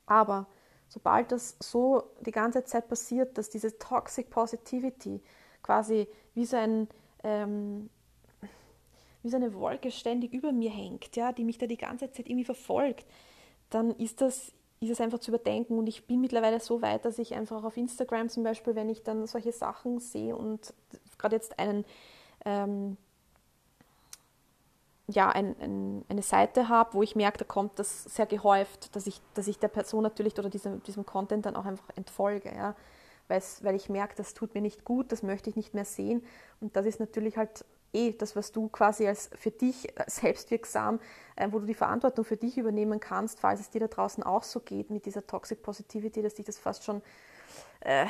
Aber 0.05 0.47
sobald 0.89 1.31
das 1.31 1.55
so 1.61 2.03
die 2.21 2.31
ganze 2.31 2.63
Zeit 2.65 2.87
passiert, 2.87 3.37
dass 3.37 3.49
diese 3.49 3.77
Toxic 3.77 4.29
Positivity 4.29 5.21
quasi 5.63 6.07
wie 6.33 6.45
so 6.45 6.57
ein 6.57 6.87
ähm, 7.23 7.89
wie 9.25 9.29
so 9.31 9.37
eine 9.37 9.55
Wolke 9.55 9.89
ständig 9.89 10.33
über 10.33 10.51
mir 10.51 10.69
hängt, 10.69 11.15
ja, 11.15 11.31
die 11.31 11.43
mich 11.43 11.57
da 11.57 11.65
die 11.65 11.77
ganze 11.77 12.11
Zeit 12.11 12.29
irgendwie 12.29 12.45
verfolgt, 12.45 13.05
dann 13.71 13.89
ist 13.95 14.21
das 14.21 14.53
ist 14.81 14.91
es 14.91 15.01
einfach 15.01 15.19
zu 15.19 15.31
überdenken. 15.31 15.79
Und 15.79 15.87
ich 15.87 16.05
bin 16.05 16.21
mittlerweile 16.21 16.59
so 16.59 16.81
weit, 16.81 17.05
dass 17.05 17.17
ich 17.17 17.33
einfach 17.33 17.63
auf 17.63 17.75
Instagram 17.75 18.29
zum 18.29 18.43
Beispiel, 18.43 18.75
wenn 18.75 18.89
ich 18.89 19.01
dann 19.01 19.25
solche 19.25 19.51
Sachen 19.51 19.99
sehe 19.99 20.35
und 20.35 20.73
gerade 21.17 21.35
jetzt 21.35 21.57
einen, 21.57 21.85
ähm, 22.45 22.97
ja, 25.07 25.29
ein, 25.29 25.55
ein, 25.59 26.05
eine 26.07 26.21
Seite 26.21 26.69
habe, 26.69 26.93
wo 26.93 27.01
ich 27.01 27.15
merke, 27.15 27.39
da 27.39 27.45
kommt 27.45 27.79
das 27.79 28.03
sehr 28.03 28.27
gehäuft, 28.27 28.95
dass 28.95 29.07
ich, 29.07 29.21
dass 29.33 29.47
ich 29.47 29.57
der 29.57 29.69
Person 29.69 30.03
natürlich 30.03 30.37
oder 30.37 30.49
diesem, 30.49 30.83
diesem 30.83 31.05
Content 31.05 31.47
dann 31.47 31.55
auch 31.55 31.65
einfach 31.65 31.89
entfolge. 31.95 32.53
Ja? 32.53 32.75
weil 33.27 33.75
ich 33.75 33.89
merke, 33.89 34.13
das 34.15 34.35
tut 34.35 34.53
mir 34.53 34.61
nicht 34.61 34.85
gut, 34.85 35.11
das 35.11 35.23
möchte 35.23 35.49
ich 35.49 35.55
nicht 35.55 35.73
mehr 35.73 35.85
sehen. 35.85 36.23
Und 36.61 36.75
das 36.75 36.85
ist 36.85 36.99
natürlich 36.99 37.37
halt 37.37 37.65
eh 37.95 38.11
das, 38.11 38.35
was 38.35 38.51
du 38.51 38.67
quasi 38.67 39.07
als 39.07 39.29
für 39.35 39.51
dich 39.51 39.87
selbstwirksam, 40.07 40.99
äh, 41.35 41.47
wo 41.51 41.59
du 41.59 41.65
die 41.65 41.73
Verantwortung 41.73 42.25
für 42.25 42.37
dich 42.37 42.57
übernehmen 42.57 42.99
kannst, 42.99 43.39
falls 43.39 43.59
es 43.59 43.69
dir 43.69 43.79
da 43.79 43.87
draußen 43.87 44.23
auch 44.23 44.43
so 44.43 44.59
geht 44.59 44.89
mit 44.89 45.05
dieser 45.05 45.25
Toxic 45.25 45.63
Positivity, 45.63 46.21
dass 46.21 46.35
dich 46.35 46.45
das 46.45 46.59
fast 46.59 46.83
schon, 46.83 47.01
äh, 47.79 48.05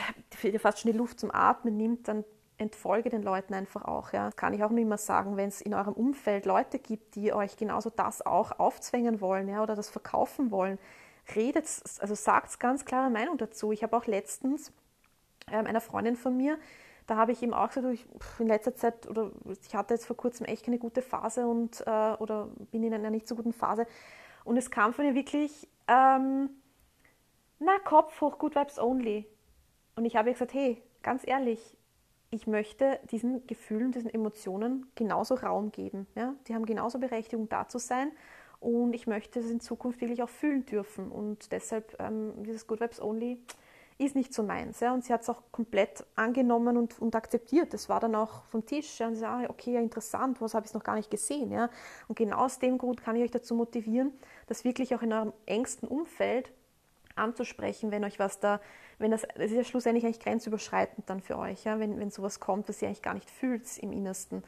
fast 0.60 0.80
schon 0.80 0.91
die 0.91 0.98
Luft 0.98 1.19
zum 1.19 1.32
Atmen 1.32 1.78
nimmt, 1.78 2.08
dann 2.08 2.26
entfolge 2.58 3.10
den 3.10 3.21
Leuten 3.21 3.54
einfach 3.54 3.84
auch. 3.86 4.13
Ja. 4.13 4.26
Das 4.26 4.36
kann 4.36 4.54
ich 4.54 4.63
auch 4.63 4.69
nur 4.69 4.80
immer 4.80 4.98
sagen, 4.98 5.38
wenn 5.38 5.50
es 5.50 5.62
in 5.62 5.74
eurem 5.74 5.93
Umfeld 5.93 6.45
Leute 6.45 6.80
gibt, 6.80 7.15
die 7.15 7.34
euch 7.34 7.58
genauso 7.58 7.89
das 7.89 8.26
auch 8.26 8.60
aufzwängen 8.60 9.21
wollen 9.21 9.50
ja, 9.50 9.62
oder 9.62 9.76
das 9.76 9.89
verkaufen 9.89 10.52
wollen, 10.52 10.80
redet, 11.36 11.65
also 12.00 12.15
sagt 12.15 12.60
ganz 12.60 12.86
klare 12.86 13.10
Meinung 13.10 13.38
dazu. 13.38 13.71
Ich 13.71 13.84
habe 13.84 13.98
auch 13.98 14.06
letztens 14.06 14.71
ähm, 15.52 15.65
einer 15.65 15.82
Freundin 15.82 16.15
von 16.15 16.38
mir, 16.38 16.58
da 17.07 17.17
habe 17.17 17.31
ich 17.31 17.41
ihm 17.41 17.53
auch 17.53 17.67
gesagt, 17.67 17.85
ich, 17.93 18.05
in 18.39 18.47
letzter 18.47 18.75
Zeit, 18.75 19.07
oder 19.07 19.31
ich 19.61 19.75
hatte 19.75 19.93
jetzt 19.93 20.05
vor 20.05 20.17
kurzem 20.17 20.45
echt 20.45 20.65
keine 20.65 20.79
gute 20.79 21.01
Phase 21.01 21.47
und, 21.47 21.81
äh, 21.85 22.13
oder 22.19 22.49
bin 22.71 22.83
in 22.83 22.93
einer 22.93 23.09
nicht 23.09 23.27
so 23.27 23.35
guten 23.35 23.53
Phase. 23.53 23.85
Und 24.43 24.57
es 24.57 24.71
kam 24.71 24.93
von 24.93 25.05
ihr 25.05 25.15
wirklich, 25.15 25.67
ähm, 25.87 26.49
na, 27.59 27.79
Kopf 27.79 28.19
hoch, 28.21 28.37
good 28.37 28.55
vibes 28.55 28.79
only. 28.79 29.27
Und 29.95 30.05
ich 30.05 30.15
habe 30.15 30.29
ihr 30.29 30.33
gesagt, 30.33 30.53
hey, 30.53 30.81
ganz 31.03 31.25
ehrlich, 31.25 31.77
ich 32.31 32.47
möchte 32.47 32.99
diesen 33.11 33.45
Gefühlen, 33.47 33.91
diesen 33.91 34.09
Emotionen 34.09 34.87
genauso 34.95 35.35
Raum 35.35 35.71
geben. 35.71 36.07
Ja? 36.15 36.35
Die 36.47 36.55
haben 36.55 36.65
genauso 36.65 36.99
Berechtigung 36.99 37.49
da 37.49 37.67
zu 37.67 37.77
sein 37.77 38.11
und 38.59 38.93
ich 38.93 39.07
möchte 39.07 39.39
es 39.39 39.49
in 39.49 39.59
Zukunft 39.59 40.01
wirklich 40.01 40.23
auch 40.23 40.29
fühlen 40.29 40.65
dürfen. 40.65 41.11
Und 41.11 41.51
deshalb 41.51 41.95
ähm, 41.99 42.33
dieses 42.43 42.67
Good 42.67 42.81
Vibes 42.81 43.01
Only 43.01 43.39
ist 43.97 44.15
nicht 44.15 44.34
so 44.34 44.43
meins. 44.43 44.79
Ja? 44.81 44.93
Und 44.93 45.05
sie 45.05 45.13
hat 45.13 45.21
es 45.21 45.29
auch 45.29 45.41
komplett 45.51 46.05
angenommen 46.15 46.77
und, 46.77 46.99
und 46.99 47.15
akzeptiert. 47.15 47.73
Das 47.73 47.88
war 47.88 47.99
dann 47.99 48.15
auch 48.15 48.43
vom 48.45 48.65
Tisch. 48.65 48.99
Ja? 48.99 49.08
Und 49.08 49.15
sie 49.15 49.21
sagt, 49.21 49.45
ah, 49.45 49.49
okay, 49.49 49.73
ja, 49.73 49.79
interessant, 49.79 50.41
was 50.41 50.53
habe 50.53 50.65
ich 50.65 50.73
noch 50.73 50.84
gar 50.84 50.95
nicht 50.95 51.10
gesehen. 51.10 51.51
Ja? 51.51 51.69
Und 52.08 52.17
genau 52.17 52.38
aus 52.38 52.60
dem 52.60 52.77
Grund 52.77 53.01
kann 53.01 53.15
ich 53.15 53.23
euch 53.23 53.31
dazu 53.31 53.55
motivieren, 53.55 54.12
dass 54.47 54.65
wirklich 54.65 54.93
auch 54.95 55.01
in 55.01 55.13
eurem 55.13 55.34
engsten 55.45 55.88
Umfeld 55.88 56.51
anzusprechen, 57.15 57.91
wenn 57.91 58.03
euch 58.03 58.19
was 58.19 58.39
da, 58.39 58.60
wenn 58.99 59.12
das, 59.12 59.21
das 59.36 59.45
ist 59.45 59.53
ja 59.53 59.63
schlussendlich 59.63 60.05
eigentlich 60.05 60.19
grenzüberschreitend 60.19 61.10
dann 61.10 61.21
für 61.21 61.38
euch, 61.38 61.63
ja, 61.63 61.79
wenn, 61.79 61.99
wenn 61.99 62.12
sowas 62.12 62.39
kommt, 62.39 62.67
was 62.67 62.81
ihr 62.81 62.89
eigentlich 62.89 63.01
gar 63.01 63.13
nicht 63.13 63.29
fühlt 63.29 63.77
im 63.77 63.93
Innersten, 63.93 64.43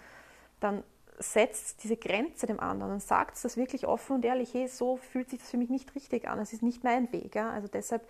dann 0.59 0.83
setzt 1.19 1.83
diese 1.83 1.97
Grenze 1.97 2.45
dem 2.45 2.59
anderen 2.59 2.93
und 2.93 3.01
sagt 3.01 3.43
das 3.43 3.57
wirklich 3.57 3.87
offen 3.87 4.17
und 4.17 4.25
ehrlich, 4.25 4.53
hey, 4.53 4.67
so 4.67 4.97
fühlt 4.97 5.29
sich 5.29 5.39
das 5.39 5.49
für 5.49 5.57
mich 5.57 5.69
nicht 5.69 5.95
richtig 5.95 6.27
an, 6.27 6.39
es 6.39 6.53
ist 6.53 6.61
nicht 6.61 6.83
mein 6.83 7.11
Weg, 7.11 7.35
ja, 7.35 7.49
also 7.49 7.67
deshalb, 7.67 8.07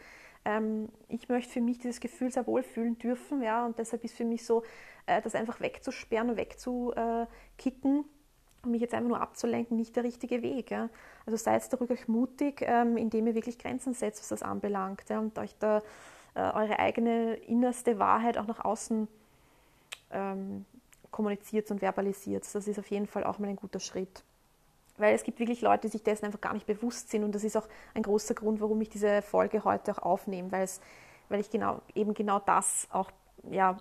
ähm, 0.48 0.88
ich 1.10 1.28
möchte 1.28 1.52
für 1.52 1.62
mich 1.62 1.78
dieses 1.80 2.00
Gefühl 2.00 2.32
sehr 2.32 2.48
wohl 2.48 2.64
fühlen 2.64 2.98
dürfen, 2.98 3.44
ja, 3.44 3.66
und 3.66 3.78
deshalb 3.78 4.06
ist 4.06 4.16
für 4.16 4.24
mich 4.24 4.46
so, 4.46 4.64
äh, 5.06 5.22
das 5.22 5.36
einfach 5.36 5.60
wegzusperren 5.60 6.30
und 6.30 6.38
wegzukicken, 6.38 8.06
um 8.64 8.72
mich 8.72 8.80
jetzt 8.80 8.94
einfach 8.94 9.10
nur 9.10 9.20
abzulenken, 9.20 9.76
nicht 9.76 9.96
der 9.98 10.06
richtige 10.06 10.42
Weg. 10.42 10.72
Ja. 10.72 10.90
Also 11.26 11.36
seid 11.36 11.72
da 11.72 11.78
ruhig 11.78 12.08
mutig, 12.08 12.62
ähm, 12.62 12.96
indem 12.96 13.28
ihr 13.28 13.36
wirklich 13.36 13.60
Grenzen 13.60 13.94
setzt, 13.94 14.22
was 14.22 14.30
das 14.30 14.42
anbelangt 14.42 15.04
ja, 15.10 15.20
und 15.20 15.38
euch 15.38 15.54
da 15.60 15.84
äh, 16.34 16.40
eure 16.40 16.80
eigene 16.80 17.36
innerste 17.36 18.00
Wahrheit 18.00 18.38
auch 18.38 18.48
nach 18.48 18.64
außen 18.64 19.10
ähm, 20.12 20.66
kommuniziert 21.12 21.70
und 21.72 21.80
verbalisiert. 21.80 22.44
Das 22.54 22.68
ist 22.68 22.80
auf 22.80 22.90
jeden 22.90 23.08
Fall 23.08 23.26
auch 23.26 23.38
mal 23.38 23.50
ein 23.50 23.58
guter 23.58 23.82
Schritt. 23.82 24.24
Weil 24.98 25.16
es 25.16 25.24
gibt 25.24 25.40
wirklich 25.40 25.62
Leute, 25.62 25.82
die 25.82 25.90
sich 25.90 26.04
dessen 26.04 26.26
einfach 26.26 26.42
gar 26.42 26.54
nicht 26.54 26.66
bewusst 26.66 27.10
sind 27.10 27.24
und 27.24 27.34
das 27.36 27.44
ist 27.44 27.56
auch 27.56 27.68
ein 27.94 28.04
großer 28.04 28.34
Grund, 28.34 28.62
warum 28.62 28.82
ich 28.82 28.90
diese 28.90 29.22
Folge 29.22 29.64
heute 29.64 29.92
auch 29.92 30.00
aufnehme, 30.00 30.52
weil, 30.52 30.64
es, 30.64 30.82
weil 31.30 31.40
ich 31.40 31.50
genau, 31.50 31.82
eben 31.96 32.14
genau 32.14 32.40
das 32.40 32.88
auch 32.92 33.12
ja, 33.50 33.78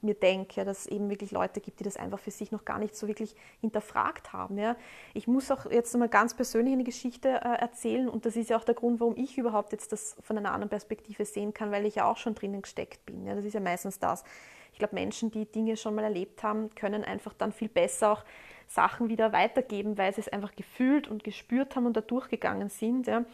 mir 0.00 0.14
denke, 0.14 0.64
dass 0.64 0.80
es 0.80 0.86
eben 0.86 1.08
wirklich 1.10 1.30
Leute 1.30 1.60
gibt, 1.60 1.80
die 1.80 1.84
das 1.84 1.96
einfach 1.96 2.18
für 2.18 2.30
sich 2.30 2.52
noch 2.52 2.64
gar 2.64 2.78
nicht 2.78 2.96
so 2.96 3.08
wirklich 3.08 3.34
hinterfragt 3.60 4.32
haben. 4.32 4.58
Ja. 4.58 4.76
Ich 5.14 5.26
muss 5.26 5.50
auch 5.50 5.70
jetzt 5.70 5.96
mal 5.96 6.08
ganz 6.08 6.34
persönlich 6.34 6.72
eine 6.72 6.84
Geschichte 6.84 7.28
äh, 7.28 7.60
erzählen 7.60 8.08
und 8.08 8.26
das 8.26 8.36
ist 8.36 8.50
ja 8.50 8.56
auch 8.56 8.64
der 8.64 8.74
Grund, 8.74 9.00
warum 9.00 9.16
ich 9.16 9.38
überhaupt 9.38 9.72
jetzt 9.72 9.92
das 9.92 10.16
von 10.20 10.38
einer 10.38 10.52
anderen 10.52 10.70
Perspektive 10.70 11.24
sehen 11.24 11.54
kann, 11.54 11.70
weil 11.70 11.86
ich 11.86 11.96
ja 11.96 12.04
auch 12.04 12.16
schon 12.16 12.34
drinnen 12.34 12.62
gesteckt 12.62 13.04
bin. 13.06 13.26
Ja. 13.26 13.34
Das 13.34 13.44
ist 13.44 13.54
ja 13.54 13.60
meistens 13.60 13.98
das. 13.98 14.24
Ich 14.72 14.78
glaube, 14.78 14.94
Menschen, 14.94 15.30
die 15.30 15.46
Dinge 15.46 15.76
schon 15.76 15.94
mal 15.94 16.04
erlebt 16.04 16.42
haben, 16.42 16.70
können 16.74 17.04
einfach 17.04 17.34
dann 17.34 17.52
viel 17.52 17.68
besser 17.68 18.12
auch 18.12 18.24
Sachen 18.68 19.08
wieder 19.08 19.32
weitergeben, 19.32 19.98
weil 19.98 20.12
sie 20.14 20.20
es 20.20 20.28
einfach 20.28 20.54
gefühlt 20.54 21.08
und 21.08 21.24
gespürt 21.24 21.76
haben 21.76 21.86
und 21.86 21.96
da 21.96 22.00
durchgegangen 22.00 22.68
sind. 22.68 23.06
Ja. 23.06 23.24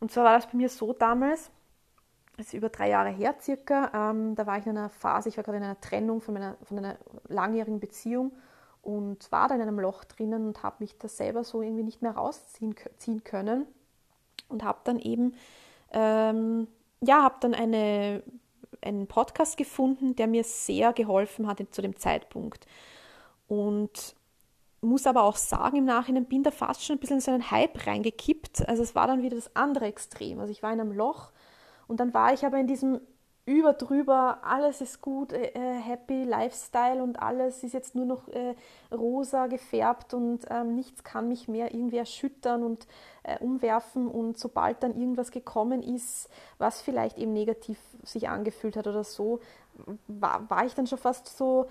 Und 0.00 0.12
zwar 0.12 0.24
war 0.24 0.34
das 0.34 0.46
bei 0.46 0.56
mir 0.56 0.68
so 0.68 0.92
damals, 0.92 1.50
das 2.36 2.46
ist 2.46 2.54
über 2.54 2.68
drei 2.68 2.88
Jahre 2.88 3.10
her 3.10 3.34
circa. 3.40 3.90
Ähm, 3.92 4.36
da 4.36 4.46
war 4.46 4.58
ich 4.58 4.66
in 4.66 4.76
einer 4.76 4.90
Phase, 4.90 5.28
ich 5.28 5.36
war 5.36 5.44
gerade 5.44 5.58
in 5.58 5.64
einer 5.64 5.80
Trennung 5.80 6.20
von, 6.20 6.34
meiner, 6.34 6.56
von 6.62 6.78
einer 6.78 6.96
langjährigen 7.26 7.80
Beziehung 7.80 8.32
und 8.82 9.30
war 9.32 9.48
da 9.48 9.56
in 9.56 9.60
einem 9.60 9.80
Loch 9.80 10.04
drinnen 10.04 10.46
und 10.46 10.62
habe 10.62 10.76
mich 10.78 10.96
da 10.98 11.08
selber 11.08 11.42
so 11.42 11.62
irgendwie 11.62 11.82
nicht 11.82 12.00
mehr 12.00 12.12
rausziehen 12.12 12.76
ziehen 12.96 13.24
können 13.24 13.66
und 14.48 14.62
habe 14.62 14.78
dann 14.84 14.98
eben, 14.98 15.34
ähm, 15.92 16.68
ja, 17.00 17.22
habe 17.22 17.36
dann 17.40 17.54
eine, 17.54 18.22
einen 18.80 19.08
Podcast 19.08 19.56
gefunden, 19.56 20.14
der 20.16 20.28
mir 20.28 20.44
sehr 20.44 20.92
geholfen 20.92 21.46
hat 21.46 21.60
zu 21.70 21.82
dem 21.82 21.96
Zeitpunkt. 21.96 22.66
Und 23.48 24.14
muss 24.80 25.06
aber 25.06 25.24
auch 25.24 25.36
sagen, 25.36 25.78
im 25.78 25.84
Nachhinein 25.84 26.26
bin 26.26 26.42
da 26.42 26.50
fast 26.50 26.84
schon 26.84 26.96
ein 26.96 27.00
bisschen 27.00 27.16
in 27.16 27.20
so 27.20 27.30
einen 27.30 27.50
Hype 27.50 27.86
reingekippt. 27.86 28.68
Also 28.68 28.82
es 28.82 28.94
war 28.94 29.06
dann 29.06 29.22
wieder 29.22 29.36
das 29.36 29.54
andere 29.56 29.86
Extrem. 29.86 30.40
Also 30.40 30.52
ich 30.52 30.62
war 30.62 30.72
in 30.72 30.80
einem 30.80 30.92
Loch 30.92 31.30
und 31.86 32.00
dann 32.00 32.14
war 32.14 32.32
ich 32.32 32.44
aber 32.44 32.58
in 32.58 32.66
diesem 32.66 33.00
über 33.48 33.72
drüber, 33.72 34.40
alles 34.42 34.82
ist 34.82 35.00
gut, 35.00 35.32
äh, 35.32 35.52
äh, 35.54 35.80
happy 35.80 36.24
Lifestyle 36.24 37.02
und 37.02 37.18
alles 37.22 37.64
ist 37.64 37.72
jetzt 37.72 37.94
nur 37.94 38.04
noch 38.04 38.28
äh, 38.28 38.54
rosa 38.94 39.46
gefärbt 39.46 40.12
und 40.12 40.44
ähm, 40.50 40.74
nichts 40.74 41.02
kann 41.02 41.28
mich 41.28 41.48
mehr 41.48 41.72
irgendwie 41.72 41.96
erschüttern 41.96 42.62
und 42.62 42.86
äh, 43.22 43.38
umwerfen. 43.38 44.06
Und 44.06 44.38
sobald 44.38 44.82
dann 44.82 45.00
irgendwas 45.00 45.30
gekommen 45.30 45.82
ist, 45.82 46.28
was 46.58 46.82
vielleicht 46.82 47.16
eben 47.16 47.32
negativ 47.32 47.78
sich 48.02 48.28
angefühlt 48.28 48.76
hat 48.76 48.86
oder 48.86 49.02
so, 49.02 49.40
war, 50.08 50.48
war 50.50 50.66
ich 50.66 50.74
dann 50.74 50.86
schon 50.86 50.98
fast 50.98 51.34
so 51.34 51.68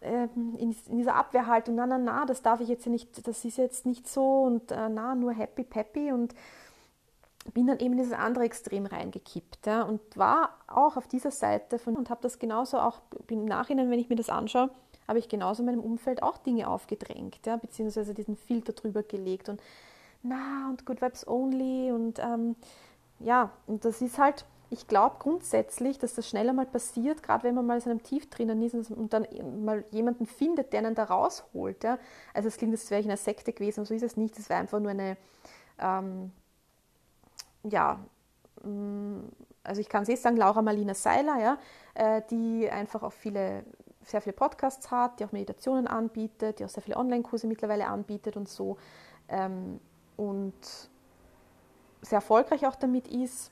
in, 0.00 0.56
in, 0.56 0.96
dieser 0.96 1.14
Abwehrhaltung, 1.14 1.74
na, 1.74 1.86
na, 1.86 1.98
na, 1.98 2.24
das 2.24 2.42
darf 2.42 2.60
ich 2.60 2.68
jetzt 2.68 2.86
nicht, 2.86 3.26
das 3.26 3.44
ist 3.44 3.58
jetzt 3.58 3.84
nicht 3.84 4.08
so 4.08 4.42
und 4.42 4.72
äh, 4.72 4.88
na, 4.88 5.14
nur 5.14 5.32
happy, 5.32 5.62
peppy 5.62 6.12
und 6.12 6.34
bin 7.52 7.66
dann 7.66 7.78
eben 7.78 7.92
in 7.92 7.98
dieses 7.98 8.12
andere 8.12 8.44
Extrem 8.44 8.86
reingekippt 8.86 9.66
ja, 9.66 9.82
und 9.82 10.00
war 10.16 10.50
auch 10.66 10.96
auf 10.96 11.06
dieser 11.06 11.30
Seite 11.30 11.78
von 11.78 11.96
und 11.96 12.10
habe 12.10 12.22
das 12.22 12.38
genauso 12.38 12.78
auch 12.78 13.00
im 13.28 13.44
Nachhinein, 13.44 13.90
wenn 13.90 13.98
ich 13.98 14.08
mir 14.08 14.16
das 14.16 14.30
anschaue, 14.30 14.70
habe 15.06 15.18
ich 15.18 15.28
genauso 15.28 15.62
in 15.62 15.66
meinem 15.66 15.80
Umfeld 15.80 16.22
auch 16.22 16.38
Dinge 16.38 16.68
aufgedrängt, 16.68 17.46
ja, 17.46 17.56
beziehungsweise 17.56 18.14
diesen 18.14 18.36
Filter 18.36 18.72
drüber 18.72 19.02
gelegt 19.02 19.48
und 19.48 19.60
na 20.22 20.68
und 20.70 20.86
Good 20.86 21.02
Vibes 21.02 21.26
Only 21.26 21.92
und 21.92 22.18
ähm, 22.18 22.56
ja, 23.18 23.50
und 23.66 23.84
das 23.84 24.00
ist 24.00 24.18
halt, 24.18 24.46
ich 24.70 24.86
glaube 24.86 25.16
grundsätzlich, 25.18 25.98
dass 25.98 26.14
das 26.14 26.28
schneller 26.28 26.52
mal 26.52 26.66
passiert, 26.66 27.22
gerade 27.22 27.44
wenn 27.44 27.54
man 27.54 27.66
mal 27.66 27.78
in 27.78 27.84
einem 27.90 28.02
Tief 28.02 28.30
drinnen 28.30 28.62
ist 28.62 28.74
und 28.90 29.12
dann 29.12 29.26
mal 29.64 29.84
jemanden 29.90 30.26
findet, 30.26 30.72
der 30.72 30.80
einen 30.80 30.94
da 30.94 31.04
rausholt. 31.04 31.84
Ja. 31.84 31.98
Also 32.32 32.48
es 32.48 32.56
klingt, 32.56 32.72
als 32.72 32.90
wäre 32.90 33.00
ich 33.00 33.06
in 33.06 33.10
einer 33.10 33.16
Sekte 33.16 33.52
gewesen, 33.52 33.84
so 33.84 33.94
ist 33.94 34.02
es 34.02 34.16
nicht, 34.16 34.38
es 34.38 34.48
war 34.48 34.58
einfach 34.58 34.78
nur 34.80 34.92
eine 34.92 35.16
ähm, 35.80 36.32
ja, 37.62 37.98
mm, 38.62 39.20
also 39.64 39.80
ich 39.80 39.88
kann 39.88 40.02
es 40.02 40.08
jetzt 40.08 40.22
sagen, 40.22 40.36
Laura 40.36 40.62
Marlina 40.62 40.94
Seiler, 40.94 41.38
ja, 41.38 41.58
äh, 41.94 42.22
die 42.30 42.70
einfach 42.70 43.02
auch 43.02 43.12
viele, 43.12 43.64
sehr 44.04 44.20
viele 44.20 44.32
Podcasts 44.32 44.90
hat, 44.90 45.20
die 45.20 45.24
auch 45.24 45.32
Meditationen 45.32 45.86
anbietet, 45.86 46.58
die 46.58 46.64
auch 46.64 46.68
sehr 46.68 46.82
viele 46.82 46.96
Online-Kurse 46.96 47.46
mittlerweile 47.46 47.86
anbietet 47.86 48.36
und 48.36 48.48
so 48.48 48.78
ähm, 49.28 49.80
und 50.16 50.54
sehr 52.02 52.16
erfolgreich 52.16 52.66
auch 52.66 52.76
damit 52.76 53.08
ist. 53.08 53.50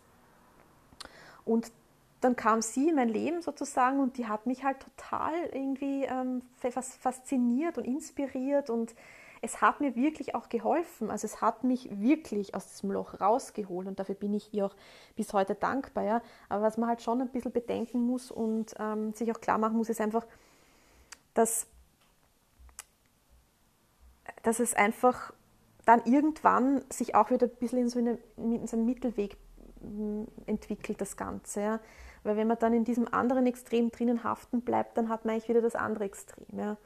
Und 1.48 1.72
dann 2.20 2.36
kam 2.36 2.62
sie 2.62 2.88
in 2.88 2.96
mein 2.96 3.08
Leben 3.08 3.42
sozusagen 3.42 4.00
und 4.00 4.18
die 4.18 4.26
hat 4.26 4.46
mich 4.46 4.64
halt 4.64 4.78
total 4.80 5.34
irgendwie 5.52 6.04
ähm, 6.04 6.42
fasziniert 6.60 7.78
und 7.78 7.84
inspiriert 7.84 8.70
und 8.70 8.94
es 9.40 9.60
hat 9.60 9.80
mir 9.80 9.94
wirklich 9.94 10.34
auch 10.34 10.48
geholfen. 10.48 11.10
Also 11.10 11.26
es 11.26 11.40
hat 11.40 11.62
mich 11.62 11.88
wirklich 12.00 12.54
aus 12.56 12.68
diesem 12.68 12.90
Loch 12.90 13.20
rausgeholt 13.20 13.86
und 13.86 13.98
dafür 14.00 14.16
bin 14.16 14.34
ich 14.34 14.52
ihr 14.52 14.66
auch 14.66 14.74
bis 15.14 15.32
heute 15.32 15.54
dankbar. 15.54 16.04
Ja. 16.04 16.22
Aber 16.48 16.62
was 16.62 16.76
man 16.76 16.88
halt 16.88 17.02
schon 17.02 17.20
ein 17.20 17.28
bisschen 17.28 17.52
bedenken 17.52 18.00
muss 18.04 18.30
und 18.30 18.74
ähm, 18.78 19.12
sich 19.14 19.30
auch 19.30 19.40
klar 19.40 19.58
machen 19.58 19.76
muss, 19.76 19.88
ist 19.88 20.00
einfach, 20.00 20.26
dass, 21.34 21.68
dass 24.42 24.58
es 24.58 24.74
einfach 24.74 25.32
dann 25.84 26.04
irgendwann 26.04 26.84
sich 26.90 27.14
auch 27.14 27.30
wieder 27.30 27.46
ein 27.46 27.56
bisschen 27.60 27.78
in 27.78 27.88
so, 27.88 27.98
eine, 27.98 28.18
in 28.36 28.66
so 28.66 28.76
einen 28.76 28.86
Mittelweg 28.86 29.36
mm, 29.36 29.47
entwickelt, 30.46 31.00
das 31.00 31.16
Ganze. 31.16 31.60
Ja. 31.60 31.80
Weil 32.24 32.36
wenn 32.36 32.46
man 32.46 32.58
dann 32.58 32.72
in 32.72 32.84
diesem 32.84 33.12
anderen 33.12 33.46
Extrem 33.46 33.90
drinnen 33.90 34.24
haften 34.24 34.62
bleibt, 34.62 34.96
dann 34.96 35.08
hat 35.08 35.24
man 35.24 35.34
eigentlich 35.34 35.48
wieder 35.48 35.62
das 35.62 35.74
andere 35.74 36.04
Extrem. 36.04 36.46
Ja. 36.58 36.76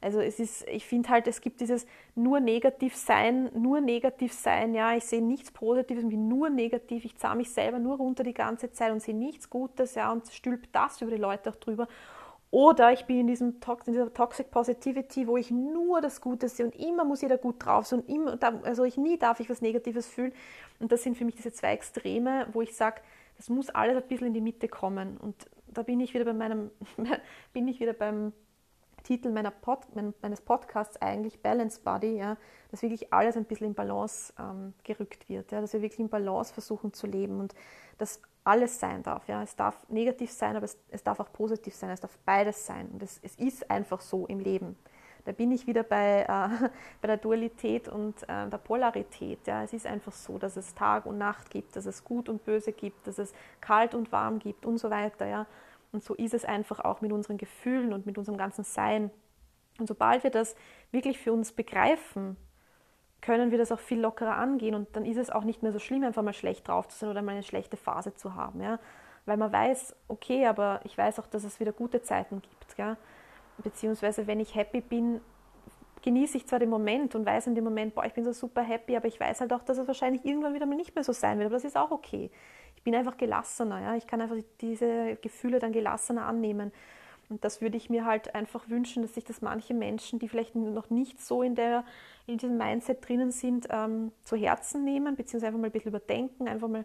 Also 0.00 0.20
es 0.20 0.38
ist, 0.38 0.66
ich 0.68 0.86
finde 0.86 1.08
halt, 1.08 1.26
es 1.26 1.40
gibt 1.40 1.60
dieses 1.60 1.86
nur 2.14 2.40
negativ 2.40 2.94
sein, 2.94 3.50
nur 3.54 3.80
negativ 3.80 4.32
sein, 4.32 4.74
ja, 4.74 4.94
ich 4.94 5.04
sehe 5.04 5.20
nichts 5.20 5.50
Positives, 5.50 6.06
bin 6.06 6.28
nur 6.28 6.50
negativ, 6.50 7.04
ich 7.04 7.16
zahle 7.16 7.38
mich 7.38 7.50
selber 7.50 7.78
nur 7.80 7.96
runter 7.96 8.22
die 8.22 8.34
ganze 8.34 8.70
Zeit 8.70 8.92
und 8.92 9.02
sehe 9.02 9.16
nichts 9.16 9.50
Gutes, 9.50 9.96
ja, 9.96 10.12
und 10.12 10.28
stülpe 10.28 10.68
das 10.70 11.02
über 11.02 11.10
die 11.10 11.16
Leute 11.16 11.50
auch 11.50 11.56
drüber. 11.56 11.88
Oder 12.50 12.92
ich 12.92 13.04
bin 13.04 13.20
in, 13.20 13.26
diesem 13.26 13.56
in 13.86 13.92
dieser 13.92 14.12
Toxic 14.12 14.50
Positivity, 14.50 15.26
wo 15.26 15.36
ich 15.36 15.50
nur 15.50 16.00
das 16.00 16.20
Gute 16.20 16.48
sehe 16.48 16.64
und 16.64 16.74
immer 16.76 17.04
muss 17.04 17.20
jeder 17.20 17.36
gut 17.36 17.56
drauf 17.64 17.86
sein 17.86 18.00
und 18.00 18.08
immer, 18.08 18.38
also 18.64 18.84
ich 18.84 18.96
nie 18.96 19.18
darf 19.18 19.40
ich 19.40 19.50
was 19.50 19.60
Negatives 19.60 20.06
fühlen. 20.06 20.32
Und 20.80 20.90
das 20.90 21.02
sind 21.02 21.16
für 21.16 21.26
mich 21.26 21.34
diese 21.34 21.52
zwei 21.52 21.72
Extreme, 21.72 22.46
wo 22.52 22.62
ich 22.62 22.74
sage, 22.74 23.02
das 23.36 23.50
muss 23.50 23.68
alles 23.68 23.96
ein 23.96 24.08
bisschen 24.08 24.28
in 24.28 24.34
die 24.34 24.40
Mitte 24.40 24.66
kommen. 24.66 25.18
Und 25.18 25.34
da 25.66 25.82
bin 25.82 26.00
ich 26.00 26.14
wieder 26.14 26.24
bei 26.24 26.32
meinem, 26.32 26.70
bin 27.52 27.68
ich 27.68 27.80
wieder 27.80 27.92
beim 27.92 28.32
Titel 29.04 29.30
meiner 29.30 29.50
Pod, 29.50 29.80
meines 30.22 30.40
Podcasts 30.40 31.00
eigentlich 31.00 31.40
Balance 31.40 31.80
Body, 31.82 32.16
ja, 32.16 32.36
dass 32.70 32.82
wirklich 32.82 33.12
alles 33.12 33.36
ein 33.36 33.44
bisschen 33.44 33.68
in 33.68 33.74
Balance 33.74 34.32
ähm, 34.38 34.74
gerückt 34.84 35.28
wird, 35.28 35.52
ja, 35.52 35.60
dass 35.60 35.72
wir 35.72 35.82
wirklich 35.82 36.00
in 36.00 36.08
Balance 36.08 36.52
versuchen 36.52 36.92
zu 36.92 37.06
leben 37.06 37.40
und 37.40 37.54
dass 37.98 38.20
alles 38.48 38.80
sein 38.80 39.02
darf. 39.02 39.28
Ja. 39.28 39.42
Es 39.42 39.54
darf 39.54 39.88
negativ 39.88 40.30
sein, 40.32 40.56
aber 40.56 40.64
es, 40.64 40.78
es 40.90 41.02
darf 41.02 41.20
auch 41.20 41.32
positiv 41.32 41.74
sein, 41.74 41.90
es 41.90 42.00
darf 42.00 42.18
beides 42.24 42.66
sein 42.66 42.88
und 42.88 43.02
es, 43.02 43.20
es 43.22 43.36
ist 43.36 43.70
einfach 43.70 44.00
so 44.00 44.26
im 44.26 44.40
Leben. 44.40 44.76
Da 45.24 45.32
bin 45.32 45.52
ich 45.52 45.66
wieder 45.66 45.82
bei, 45.82 46.22
äh, 46.22 46.68
bei 47.02 47.08
der 47.08 47.18
Dualität 47.18 47.88
und 47.88 48.22
äh, 48.22 48.48
der 48.48 48.58
Polarität. 48.58 49.46
Ja. 49.46 49.62
Es 49.62 49.72
ist 49.72 49.86
einfach 49.86 50.12
so, 50.12 50.38
dass 50.38 50.56
es 50.56 50.74
Tag 50.74 51.04
und 51.04 51.18
Nacht 51.18 51.50
gibt, 51.50 51.76
dass 51.76 51.84
es 51.84 52.02
Gut 52.02 52.28
und 52.28 52.44
Böse 52.44 52.72
gibt, 52.72 53.06
dass 53.06 53.18
es 53.18 53.34
kalt 53.60 53.94
und 53.94 54.10
warm 54.10 54.38
gibt 54.38 54.64
und 54.64 54.78
so 54.78 54.88
weiter. 54.90 55.26
Ja. 55.26 55.46
Und 55.92 56.02
so 56.02 56.14
ist 56.14 56.34
es 56.34 56.44
einfach 56.44 56.80
auch 56.80 57.02
mit 57.02 57.12
unseren 57.12 57.36
Gefühlen 57.36 57.92
und 57.92 58.06
mit 58.06 58.16
unserem 58.16 58.38
ganzen 58.38 58.64
Sein. 58.64 59.10
Und 59.78 59.86
sobald 59.86 60.24
wir 60.24 60.30
das 60.30 60.56
wirklich 60.90 61.18
für 61.18 61.32
uns 61.32 61.52
begreifen, 61.52 62.36
können 63.20 63.50
wir 63.50 63.58
das 63.58 63.72
auch 63.72 63.80
viel 63.80 64.00
lockerer 64.00 64.36
angehen 64.36 64.74
und 64.74 64.94
dann 64.94 65.04
ist 65.04 65.16
es 65.16 65.30
auch 65.30 65.44
nicht 65.44 65.62
mehr 65.62 65.72
so 65.72 65.78
schlimm, 65.78 66.04
einfach 66.04 66.22
mal 66.22 66.32
schlecht 66.32 66.68
drauf 66.68 66.88
zu 66.88 66.98
sein 66.98 67.10
oder 67.10 67.22
mal 67.22 67.32
eine 67.32 67.42
schlechte 67.42 67.76
Phase 67.76 68.14
zu 68.14 68.34
haben. 68.34 68.62
Ja? 68.62 68.78
Weil 69.26 69.36
man 69.36 69.52
weiß, 69.52 69.94
okay, 70.08 70.46
aber 70.46 70.80
ich 70.84 70.96
weiß 70.96 71.18
auch, 71.18 71.26
dass 71.26 71.44
es 71.44 71.60
wieder 71.60 71.72
gute 71.72 72.02
Zeiten 72.02 72.40
gibt. 72.40 72.78
Ja? 72.78 72.96
Beziehungsweise, 73.58 74.26
wenn 74.26 74.40
ich 74.40 74.54
happy 74.54 74.80
bin, 74.80 75.20
genieße 76.02 76.36
ich 76.36 76.46
zwar 76.46 76.60
den 76.60 76.70
Moment 76.70 77.14
und 77.14 77.26
weiß 77.26 77.48
in 77.48 77.54
dem 77.54 77.64
Moment, 77.64 77.94
boah, 77.94 78.04
ich 78.04 78.14
bin 78.14 78.24
so 78.24 78.32
super 78.32 78.62
happy, 78.62 78.96
aber 78.96 79.08
ich 79.08 79.18
weiß 79.18 79.40
halt 79.40 79.52
auch, 79.52 79.62
dass 79.64 79.78
es 79.78 79.86
wahrscheinlich 79.88 80.24
irgendwann 80.24 80.54
wieder 80.54 80.66
mal 80.66 80.76
nicht 80.76 80.94
mehr 80.94 81.04
so 81.04 81.12
sein 81.12 81.38
wird. 81.38 81.46
Aber 81.46 81.56
das 81.56 81.64
ist 81.64 81.76
auch 81.76 81.90
okay 81.90 82.30
ich 82.78 82.84
bin 82.84 82.94
einfach 82.94 83.16
gelassener. 83.16 83.82
Ja? 83.82 83.96
Ich 83.96 84.06
kann 84.06 84.20
einfach 84.20 84.36
diese 84.60 85.16
Gefühle 85.16 85.58
dann 85.58 85.72
gelassener 85.72 86.26
annehmen. 86.26 86.72
Und 87.28 87.44
das 87.44 87.60
würde 87.60 87.76
ich 87.76 87.90
mir 87.90 88.04
halt 88.06 88.34
einfach 88.34 88.68
wünschen, 88.68 89.02
dass 89.02 89.14
sich 89.14 89.24
das 89.24 89.42
manche 89.42 89.74
Menschen, 89.74 90.18
die 90.18 90.28
vielleicht 90.28 90.54
noch 90.54 90.90
nicht 90.90 91.20
so 91.20 91.42
in, 91.42 91.54
der, 91.54 91.84
in 92.26 92.38
diesem 92.38 92.56
Mindset 92.56 93.06
drinnen 93.06 93.30
sind, 93.30 93.68
ähm, 93.70 94.12
zu 94.22 94.36
Herzen 94.36 94.84
nehmen, 94.84 95.14
beziehungsweise 95.14 95.48
einfach 95.48 95.60
mal 95.60 95.66
ein 95.66 95.72
bisschen 95.72 95.90
überdenken, 95.90 96.48
einfach 96.48 96.68
mal 96.68 96.84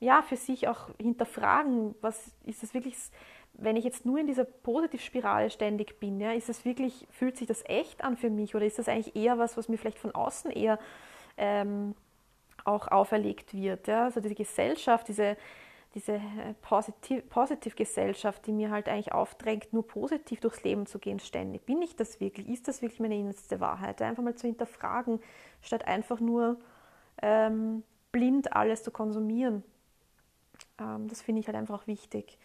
ja, 0.00 0.22
für 0.22 0.36
sich 0.36 0.68
auch 0.68 0.90
hinterfragen, 1.00 1.94
was 2.00 2.32
ist 2.44 2.62
das 2.62 2.74
wirklich, 2.74 2.96
wenn 3.54 3.76
ich 3.76 3.84
jetzt 3.84 4.04
nur 4.04 4.18
in 4.18 4.26
dieser 4.26 4.44
Positivspirale 4.44 5.50
ständig 5.50 6.00
bin, 6.00 6.20
ja, 6.20 6.32
ist 6.32 6.48
das 6.48 6.64
wirklich, 6.64 7.06
fühlt 7.10 7.36
sich 7.36 7.46
das 7.46 7.62
echt 7.66 8.02
an 8.02 8.16
für 8.16 8.30
mich 8.30 8.54
oder 8.54 8.66
ist 8.66 8.78
das 8.78 8.88
eigentlich 8.88 9.16
eher 9.16 9.38
was, 9.38 9.56
was 9.56 9.68
mir 9.68 9.78
vielleicht 9.78 9.98
von 9.98 10.14
außen 10.14 10.50
eher 10.50 10.78
ähm, 11.36 11.94
auch 12.64 12.88
auferlegt 12.88 13.54
wird. 13.54 13.86
Ja? 13.86 14.04
Also 14.04 14.20
diese 14.20 14.34
Gesellschaft, 14.34 15.08
diese, 15.08 15.36
diese 15.94 16.20
Positiv 16.60 17.28
Positivgesellschaft, 17.28 18.46
die 18.46 18.52
mir 18.52 18.70
halt 18.70 18.88
eigentlich 18.88 19.12
aufdrängt, 19.12 19.72
nur 19.72 19.86
positiv 19.86 20.40
durchs 20.40 20.64
Leben 20.64 20.86
zu 20.86 20.98
gehen 20.98 21.20
ständig. 21.20 21.64
Bin 21.66 21.80
ich 21.82 21.94
das 21.94 22.20
wirklich? 22.20 22.48
Ist 22.48 22.66
das 22.66 22.82
wirklich 22.82 23.00
meine 23.00 23.16
innerste 23.16 23.60
Wahrheit? 23.60 24.02
Einfach 24.02 24.22
mal 24.22 24.34
zu 24.34 24.46
hinterfragen, 24.46 25.20
statt 25.62 25.86
einfach 25.86 26.20
nur 26.20 26.58
ähm, 27.22 27.84
blind 28.10 28.54
alles 28.54 28.82
zu 28.82 28.90
konsumieren. 28.90 29.62
Ähm, 30.78 31.08
das 31.08 31.22
finde 31.22 31.40
ich 31.40 31.46
halt 31.46 31.56
einfach 31.56 31.82
auch 31.82 31.86
wichtig. 31.86 32.38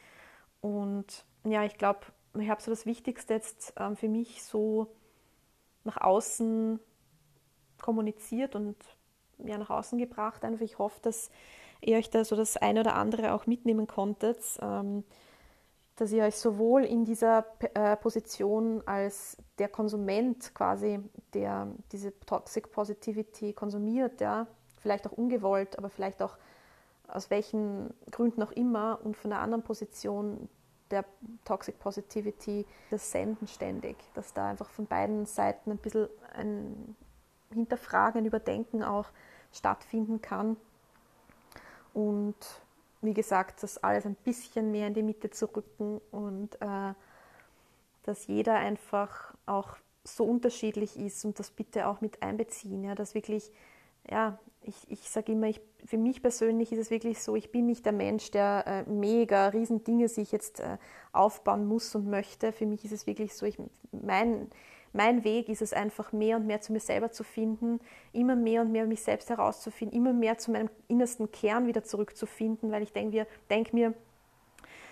Und 0.62 1.25
ja, 1.43 1.63
ich 1.63 1.77
glaube, 1.77 2.01
ich 2.38 2.49
habe 2.49 2.62
so 2.62 2.69
das 2.69 2.85
Wichtigste 2.85 3.33
jetzt 3.33 3.73
ähm, 3.77 3.95
für 3.95 4.09
mich 4.09 4.43
so 4.43 4.88
nach 5.83 5.97
außen 5.97 6.79
kommuniziert 7.81 8.55
und 8.55 8.75
ja, 9.39 9.57
nach 9.57 9.69
außen 9.69 9.97
gebracht. 9.97 10.43
Einfach 10.43 10.62
ich 10.62 10.77
hoffe, 10.77 10.99
dass 11.01 11.31
ihr 11.82 11.98
euch 11.98 12.10
da 12.10 12.24
so 12.24 12.36
das 12.36 12.58
eine 12.58 12.82
oder 12.82 12.96
andere 12.96 13.34
auch 13.34 13.48
mitnehmen 13.48 13.88
konntet, 13.88 14.39
ähm, 14.62 15.04
dass 15.96 16.12
ihr 16.12 16.24
euch 16.24 16.38
sowohl 16.38 16.86
in 16.86 17.04
dieser 17.04 17.46
äh, 17.74 17.98
Position 17.98 18.82
als 18.86 19.38
der 19.58 19.68
Konsument 19.68 20.54
quasi, 20.56 21.00
der 21.34 21.68
diese 21.92 22.18
Toxic 22.22 22.72
Positivity 22.72 23.54
konsumiert, 23.54 24.22
ja, 24.22 24.48
vielleicht 24.80 25.08
auch 25.08 25.12
ungewollt, 25.12 25.78
aber 25.78 25.89
vielleicht 25.89 26.22
auch 26.22 26.38
aus 27.08 27.30
welchen 27.30 27.94
Gründen 28.12 28.42
auch 28.44 28.52
immer 28.52 29.00
und 29.04 29.18
von 29.18 29.32
der 29.32 29.42
anderen 29.42 29.63
Position 29.63 30.48
der 30.92 31.06
Toxic 31.46 31.80
Positivity 31.80 32.65
das 32.89 33.12
Senden 33.12 33.48
ständig, 33.48 33.98
dass 34.13 34.34
da 34.34 34.50
einfach 34.50 34.70
von 34.70 34.88
beiden 34.88 35.26
Seiten 35.26 35.72
ein 35.72 35.78
bisschen 35.78 36.08
ein 36.34 36.96
Hinterfragen, 37.52 38.26
Überdenken 38.26 38.84
auch 38.84 39.08
stattfinden 39.52 40.22
kann. 40.22 40.58
Und 41.99 42.35
wie 43.01 43.13
gesagt, 43.13 43.63
das 43.63 43.77
alles 43.77 44.05
ein 44.05 44.15
bisschen 44.15 44.71
mehr 44.71 44.88
in 44.88 44.93
die 44.93 45.03
Mitte 45.03 45.29
zu 45.29 45.45
rücken 45.45 45.99
und 46.12 46.55
äh, 46.62 46.93
dass 48.03 48.27
jeder 48.27 48.55
einfach 48.55 49.33
auch 49.45 49.75
so 50.03 50.23
unterschiedlich 50.23 50.97
ist 50.97 51.25
und 51.25 51.39
das 51.39 51.51
bitte 51.51 51.88
auch 51.88 52.01
mit 52.01 52.23
einbeziehen, 52.23 52.83
ja, 52.83 52.95
dass 52.95 53.15
wirklich, 53.15 53.51
ja, 54.09 54.39
ich, 54.62 54.75
ich 54.89 55.09
sage 55.09 55.33
immer, 55.33 55.47
ich, 55.47 55.62
für 55.85 55.97
mich 55.97 56.21
persönlich 56.21 56.71
ist 56.71 56.79
es 56.79 56.89
wirklich 56.89 57.21
so, 57.21 57.35
ich 57.35 57.51
bin 57.51 57.65
nicht 57.65 57.85
der 57.85 57.93
Mensch, 57.93 58.31
der 58.31 58.63
äh, 58.65 58.89
mega 58.89 59.47
riesen 59.49 59.83
Dinge 59.83 60.07
sich 60.07 60.31
jetzt 60.31 60.62
äh, 60.62 60.77
aufbauen 61.12 61.67
muss 61.67 61.95
und 61.95 62.07
möchte. 62.09 62.51
Für 62.51 62.65
mich 62.65 62.85
ist 62.85 62.91
es 62.91 63.07
wirklich 63.07 63.33
so, 63.35 63.45
ich, 63.45 63.57
mein, 63.91 64.49
mein 64.93 65.23
Weg 65.23 65.49
ist 65.49 65.62
es 65.62 65.73
einfach 65.73 66.12
mehr 66.12 66.38
und 66.38 66.47
mehr 66.47 66.62
zu 66.62 66.73
mir 66.73 66.80
selber 66.80 67.12
zu 67.12 67.23
finden, 67.23 67.80
immer 68.12 68.36
mehr 68.36 68.62
und 68.62 68.71
mehr 68.71 68.86
mich 68.86 69.04
selbst 69.04 69.30
herauszufinden, 69.30 69.97
immer 69.97 70.13
mehr 70.13 70.38
zu 70.38 70.52
meinem 70.52 70.69
innersten 70.88 71.32
Kern 71.32 71.67
wieder 71.67 71.84
zurückzufinden, 71.84 72.71
weil 72.71 72.84
ich 72.84 72.93
denke 72.93 73.28
denk 73.49 73.73
mir, 73.73 73.93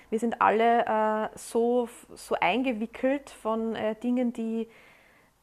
wir 0.09 0.19
sind 0.19 0.41
alle 0.41 0.85
äh, 0.85 1.37
so, 1.37 1.89
so 2.15 2.35
eingewickelt 2.35 3.29
von 3.29 3.75
äh, 3.75 3.95
Dingen, 3.95 4.31
die, 4.31 4.69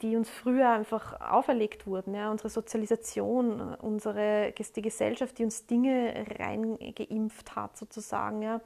die 0.00 0.16
uns 0.16 0.30
früher 0.30 0.70
einfach 0.70 1.20
auferlegt 1.20 1.86
wurden. 1.86 2.14
Ja? 2.14 2.30
Unsere 2.30 2.48
Sozialisation, 2.48 3.74
unsere, 3.74 4.52
die 4.52 4.82
Gesellschaft, 4.82 5.38
die 5.38 5.44
uns 5.44 5.66
Dinge 5.66 6.24
reingeimpft 6.38 7.54
hat, 7.56 7.76
sozusagen. 7.76 8.40
Ja? 8.40 8.60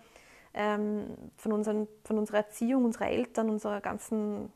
Ähm, 0.54 1.16
von, 1.36 1.52
unseren, 1.52 1.88
von 2.04 2.16
unserer 2.18 2.38
Erziehung, 2.38 2.84
unserer 2.84 3.08
Eltern, 3.08 3.50
unserer 3.50 3.80
ganzen 3.80 4.52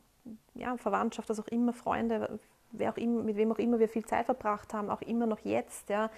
ja, 0.55 0.77
Verwandtschaft, 0.77 1.29
was 1.29 1.41
auch 1.41 1.49
immer, 1.49 1.73
Freunde, 1.73 2.39
wer 2.71 2.93
auch 2.93 2.97
immer, 2.97 3.23
mit 3.23 3.37
wem 3.37 3.53
auch 3.53 3.59
immer 3.59 3.79
wir 3.79 3.89
viel 3.89 4.05
Zeit 4.05 4.27
verbracht 4.27 4.75
haben, 4.75 4.91
auch 4.91 5.03
immer 5.03 5.27
noch 5.27 5.41
jetzt, 5.41 5.89
ja, 5.89 6.11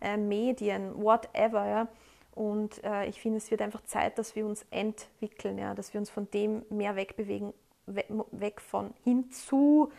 äh, 0.00 0.16
Medien, 0.16 1.02
whatever, 1.02 1.66
ja. 1.66 1.88
Und 2.34 2.82
äh, 2.84 3.06
ich 3.06 3.20
finde, 3.20 3.38
es 3.38 3.50
wird 3.50 3.60
einfach 3.60 3.82
Zeit, 3.82 4.18
dass 4.18 4.36
wir 4.36 4.46
uns 4.46 4.64
entwickeln, 4.70 5.58
ja, 5.58 5.74
dass 5.74 5.92
wir 5.92 6.00
uns 6.00 6.10
von 6.10 6.30
dem 6.30 6.64
mehr 6.70 6.96
wegbewegen, 6.96 7.52
weg, 7.86 8.60
von 8.60 8.94
hin 9.04 9.30
zu 9.30 9.90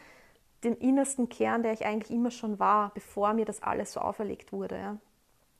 dem 0.63 0.77
innersten 0.77 1.27
Kern, 1.29 1.63
der 1.63 1.73
ich 1.73 1.85
eigentlich 1.85 2.11
immer 2.11 2.31
schon 2.31 2.59
war, 2.59 2.93
bevor 2.93 3.33
mir 3.33 3.45
das 3.45 3.61
alles 3.63 3.93
so 3.93 3.99
auferlegt 3.99 4.53
wurde. 4.53 4.77
Ja. 4.77 4.97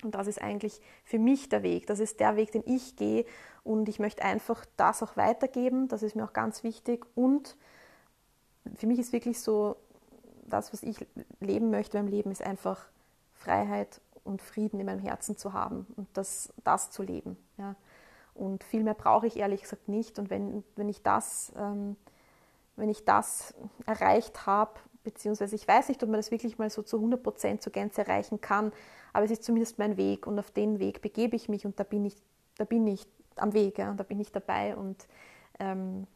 Und 0.03 0.15
das 0.15 0.27
ist 0.27 0.41
eigentlich 0.41 0.79
für 1.03 1.19
mich 1.19 1.49
der 1.49 1.63
Weg. 1.63 1.87
Das 1.87 1.99
ist 1.99 2.19
der 2.19 2.35
Weg, 2.35 2.51
den 2.51 2.63
ich 2.65 2.95
gehe. 2.95 3.25
Und 3.63 3.89
ich 3.89 3.99
möchte 3.99 4.23
einfach 4.23 4.65
das 4.77 5.03
auch 5.03 5.17
weitergeben. 5.17 5.87
Das 5.87 6.03
ist 6.03 6.15
mir 6.15 6.23
auch 6.23 6.33
ganz 6.33 6.63
wichtig. 6.63 7.05
Und 7.15 7.57
für 8.75 8.87
mich 8.87 8.99
ist 8.99 9.13
wirklich 9.13 9.39
so, 9.39 9.75
das, 10.45 10.73
was 10.73 10.83
ich 10.83 11.05
leben 11.39 11.69
möchte 11.69 11.97
beim 11.97 12.07
Leben, 12.07 12.31
ist 12.31 12.43
einfach 12.43 12.87
Freiheit 13.33 14.01
und 14.23 14.41
Frieden 14.41 14.79
in 14.79 14.85
meinem 14.85 14.99
Herzen 14.99 15.37
zu 15.37 15.53
haben 15.53 15.87
und 15.95 16.07
das, 16.13 16.53
das 16.63 16.91
zu 16.91 17.03
leben. 17.03 17.37
Ja. 17.57 17.75
Und 18.33 18.63
viel 18.63 18.83
mehr 18.83 18.93
brauche 18.93 19.27
ich 19.27 19.37
ehrlich 19.37 19.61
gesagt 19.61 19.87
nicht. 19.87 20.19
Und 20.19 20.29
wenn, 20.29 20.63
wenn, 20.75 20.89
ich 20.89 21.01
das, 21.03 21.51
ähm, 21.57 21.95
wenn 22.75 22.89
ich 22.89 23.03
das 23.03 23.53
erreicht 23.85 24.45
habe, 24.45 24.79
beziehungsweise 25.03 25.55
ich 25.55 25.67
weiß 25.67 25.89
nicht, 25.89 26.01
ob 26.03 26.09
man 26.09 26.19
das 26.19 26.31
wirklich 26.31 26.57
mal 26.57 26.69
so 26.69 26.81
zu 26.83 26.97
100 26.97 27.21
Prozent 27.21 27.61
zur 27.61 27.73
Gänze 27.73 28.01
erreichen 28.01 28.39
kann, 28.39 28.71
aber 29.13 29.25
es 29.25 29.31
ist 29.31 29.43
zumindest 29.43 29.79
mein 29.79 29.97
Weg 29.97 30.27
und 30.27 30.37
auf 30.39 30.51
den 30.51 30.79
Weg 30.79 31.01
begebe 31.01 31.35
ich 31.35 31.49
mich 31.49 31.65
und 31.65 31.79
da 31.79 31.83
bin 31.83 32.05
ich, 32.05 32.15
da 32.57 32.65
bin 32.65 32.85
ich 32.87 33.07
am 33.35 33.53
Weg, 33.53 33.79
ja, 33.79 33.89
und 33.89 33.99
da 33.99 34.03
bin 34.03 34.19
ich 34.19 34.31
dabei 34.31 34.75
und 34.75 35.07
ähm, 35.59 36.07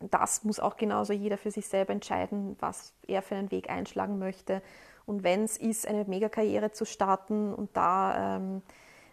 das 0.00 0.44
muss 0.44 0.60
auch 0.60 0.76
genauso 0.76 1.12
jeder 1.12 1.38
für 1.38 1.50
sich 1.50 1.66
selber 1.66 1.92
entscheiden, 1.92 2.56
was 2.60 2.92
er 3.06 3.22
für 3.22 3.36
einen 3.36 3.50
Weg 3.50 3.70
einschlagen 3.70 4.18
möchte. 4.18 4.62
Und 5.06 5.22
wenn 5.22 5.44
es 5.44 5.56
ist, 5.56 5.86
eine 5.86 6.04
Megakarriere 6.04 6.72
zu 6.72 6.84
starten 6.84 7.54
und 7.54 7.76
da 7.76 8.36
ähm, 8.36 8.62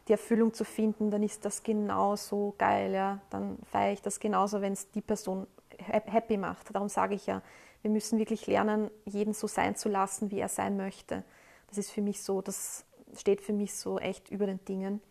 die 0.07 0.13
Erfüllung 0.13 0.53
zu 0.53 0.65
finden, 0.65 1.11
dann 1.11 1.23
ist 1.23 1.45
das 1.45 1.63
genauso 1.63 2.55
geil. 2.57 2.93
Ja? 2.93 3.19
Dann 3.29 3.57
feiere 3.71 3.93
ich 3.93 4.01
das 4.01 4.19
genauso, 4.19 4.61
wenn 4.61 4.73
es 4.73 4.89
die 4.91 5.01
Person 5.01 5.47
happy 5.77 6.37
macht. 6.37 6.73
Darum 6.75 6.89
sage 6.89 7.15
ich 7.15 7.25
ja, 7.25 7.41
wir 7.81 7.91
müssen 7.91 8.19
wirklich 8.19 8.47
lernen, 8.47 8.89
jeden 9.05 9.33
so 9.33 9.47
sein 9.47 9.75
zu 9.75 9.89
lassen, 9.89 10.31
wie 10.31 10.39
er 10.39 10.49
sein 10.49 10.77
möchte. 10.77 11.23
Das 11.67 11.77
ist 11.77 11.91
für 11.91 12.01
mich 12.01 12.21
so, 12.21 12.41
das 12.41 12.85
steht 13.15 13.41
für 13.41 13.53
mich 13.53 13.73
so 13.75 13.99
echt 13.99 14.29
über 14.29 14.45
den 14.45 14.63
Dingen. 14.65 15.01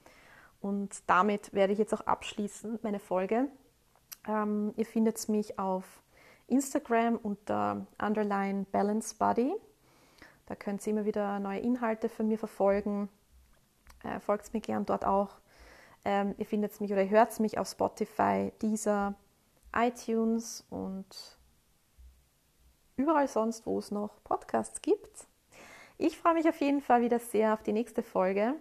Und 0.60 1.02
damit 1.06 1.52
werde 1.52 1.72
ich 1.72 1.78
jetzt 1.78 1.92
auch 1.92 2.02
abschließen, 2.02 2.78
meine 2.82 3.00
Folge. 3.00 3.48
Ähm, 4.26 4.72
ihr 4.76 4.86
findet 4.86 5.28
mich 5.28 5.58
auf 5.58 6.02
Instagram 6.48 7.16
unter 7.16 7.86
Underline 8.00 8.66
Balance 8.70 9.14
Body. 9.14 9.54
Da 10.46 10.54
könnt 10.54 10.86
ihr 10.86 10.92
immer 10.92 11.04
wieder 11.04 11.38
neue 11.40 11.60
Inhalte 11.60 12.08
von 12.08 12.28
mir 12.28 12.38
verfolgen. 12.38 13.08
Äh, 14.04 14.20
folgt 14.20 14.52
mir 14.52 14.60
gern 14.60 14.84
dort 14.84 15.04
auch. 15.04 15.30
Ähm, 16.04 16.34
ihr 16.38 16.46
findet 16.46 16.80
mich 16.80 16.92
oder 16.92 17.08
hört 17.08 17.38
mich 17.40 17.58
auf 17.58 17.68
Spotify, 17.68 18.52
Deezer, 18.60 19.14
iTunes 19.74 20.64
und 20.68 21.06
überall 22.96 23.28
sonst, 23.28 23.66
wo 23.66 23.78
es 23.78 23.90
noch 23.90 24.22
Podcasts 24.24 24.82
gibt. 24.82 25.26
Ich 25.98 26.18
freue 26.18 26.34
mich 26.34 26.48
auf 26.48 26.60
jeden 26.60 26.80
Fall 26.80 27.02
wieder 27.02 27.18
sehr 27.18 27.54
auf 27.54 27.62
die 27.62 27.72
nächste 27.72 28.02
Folge, 28.02 28.54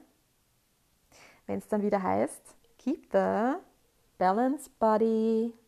wenn 1.48 1.60
es 1.60 1.68
dann 1.68 1.82
wieder 1.82 2.04
heißt, 2.04 2.56
Keep 2.78 3.12
the 3.12 3.56
Balance 4.22 4.70
Body. 4.78 5.61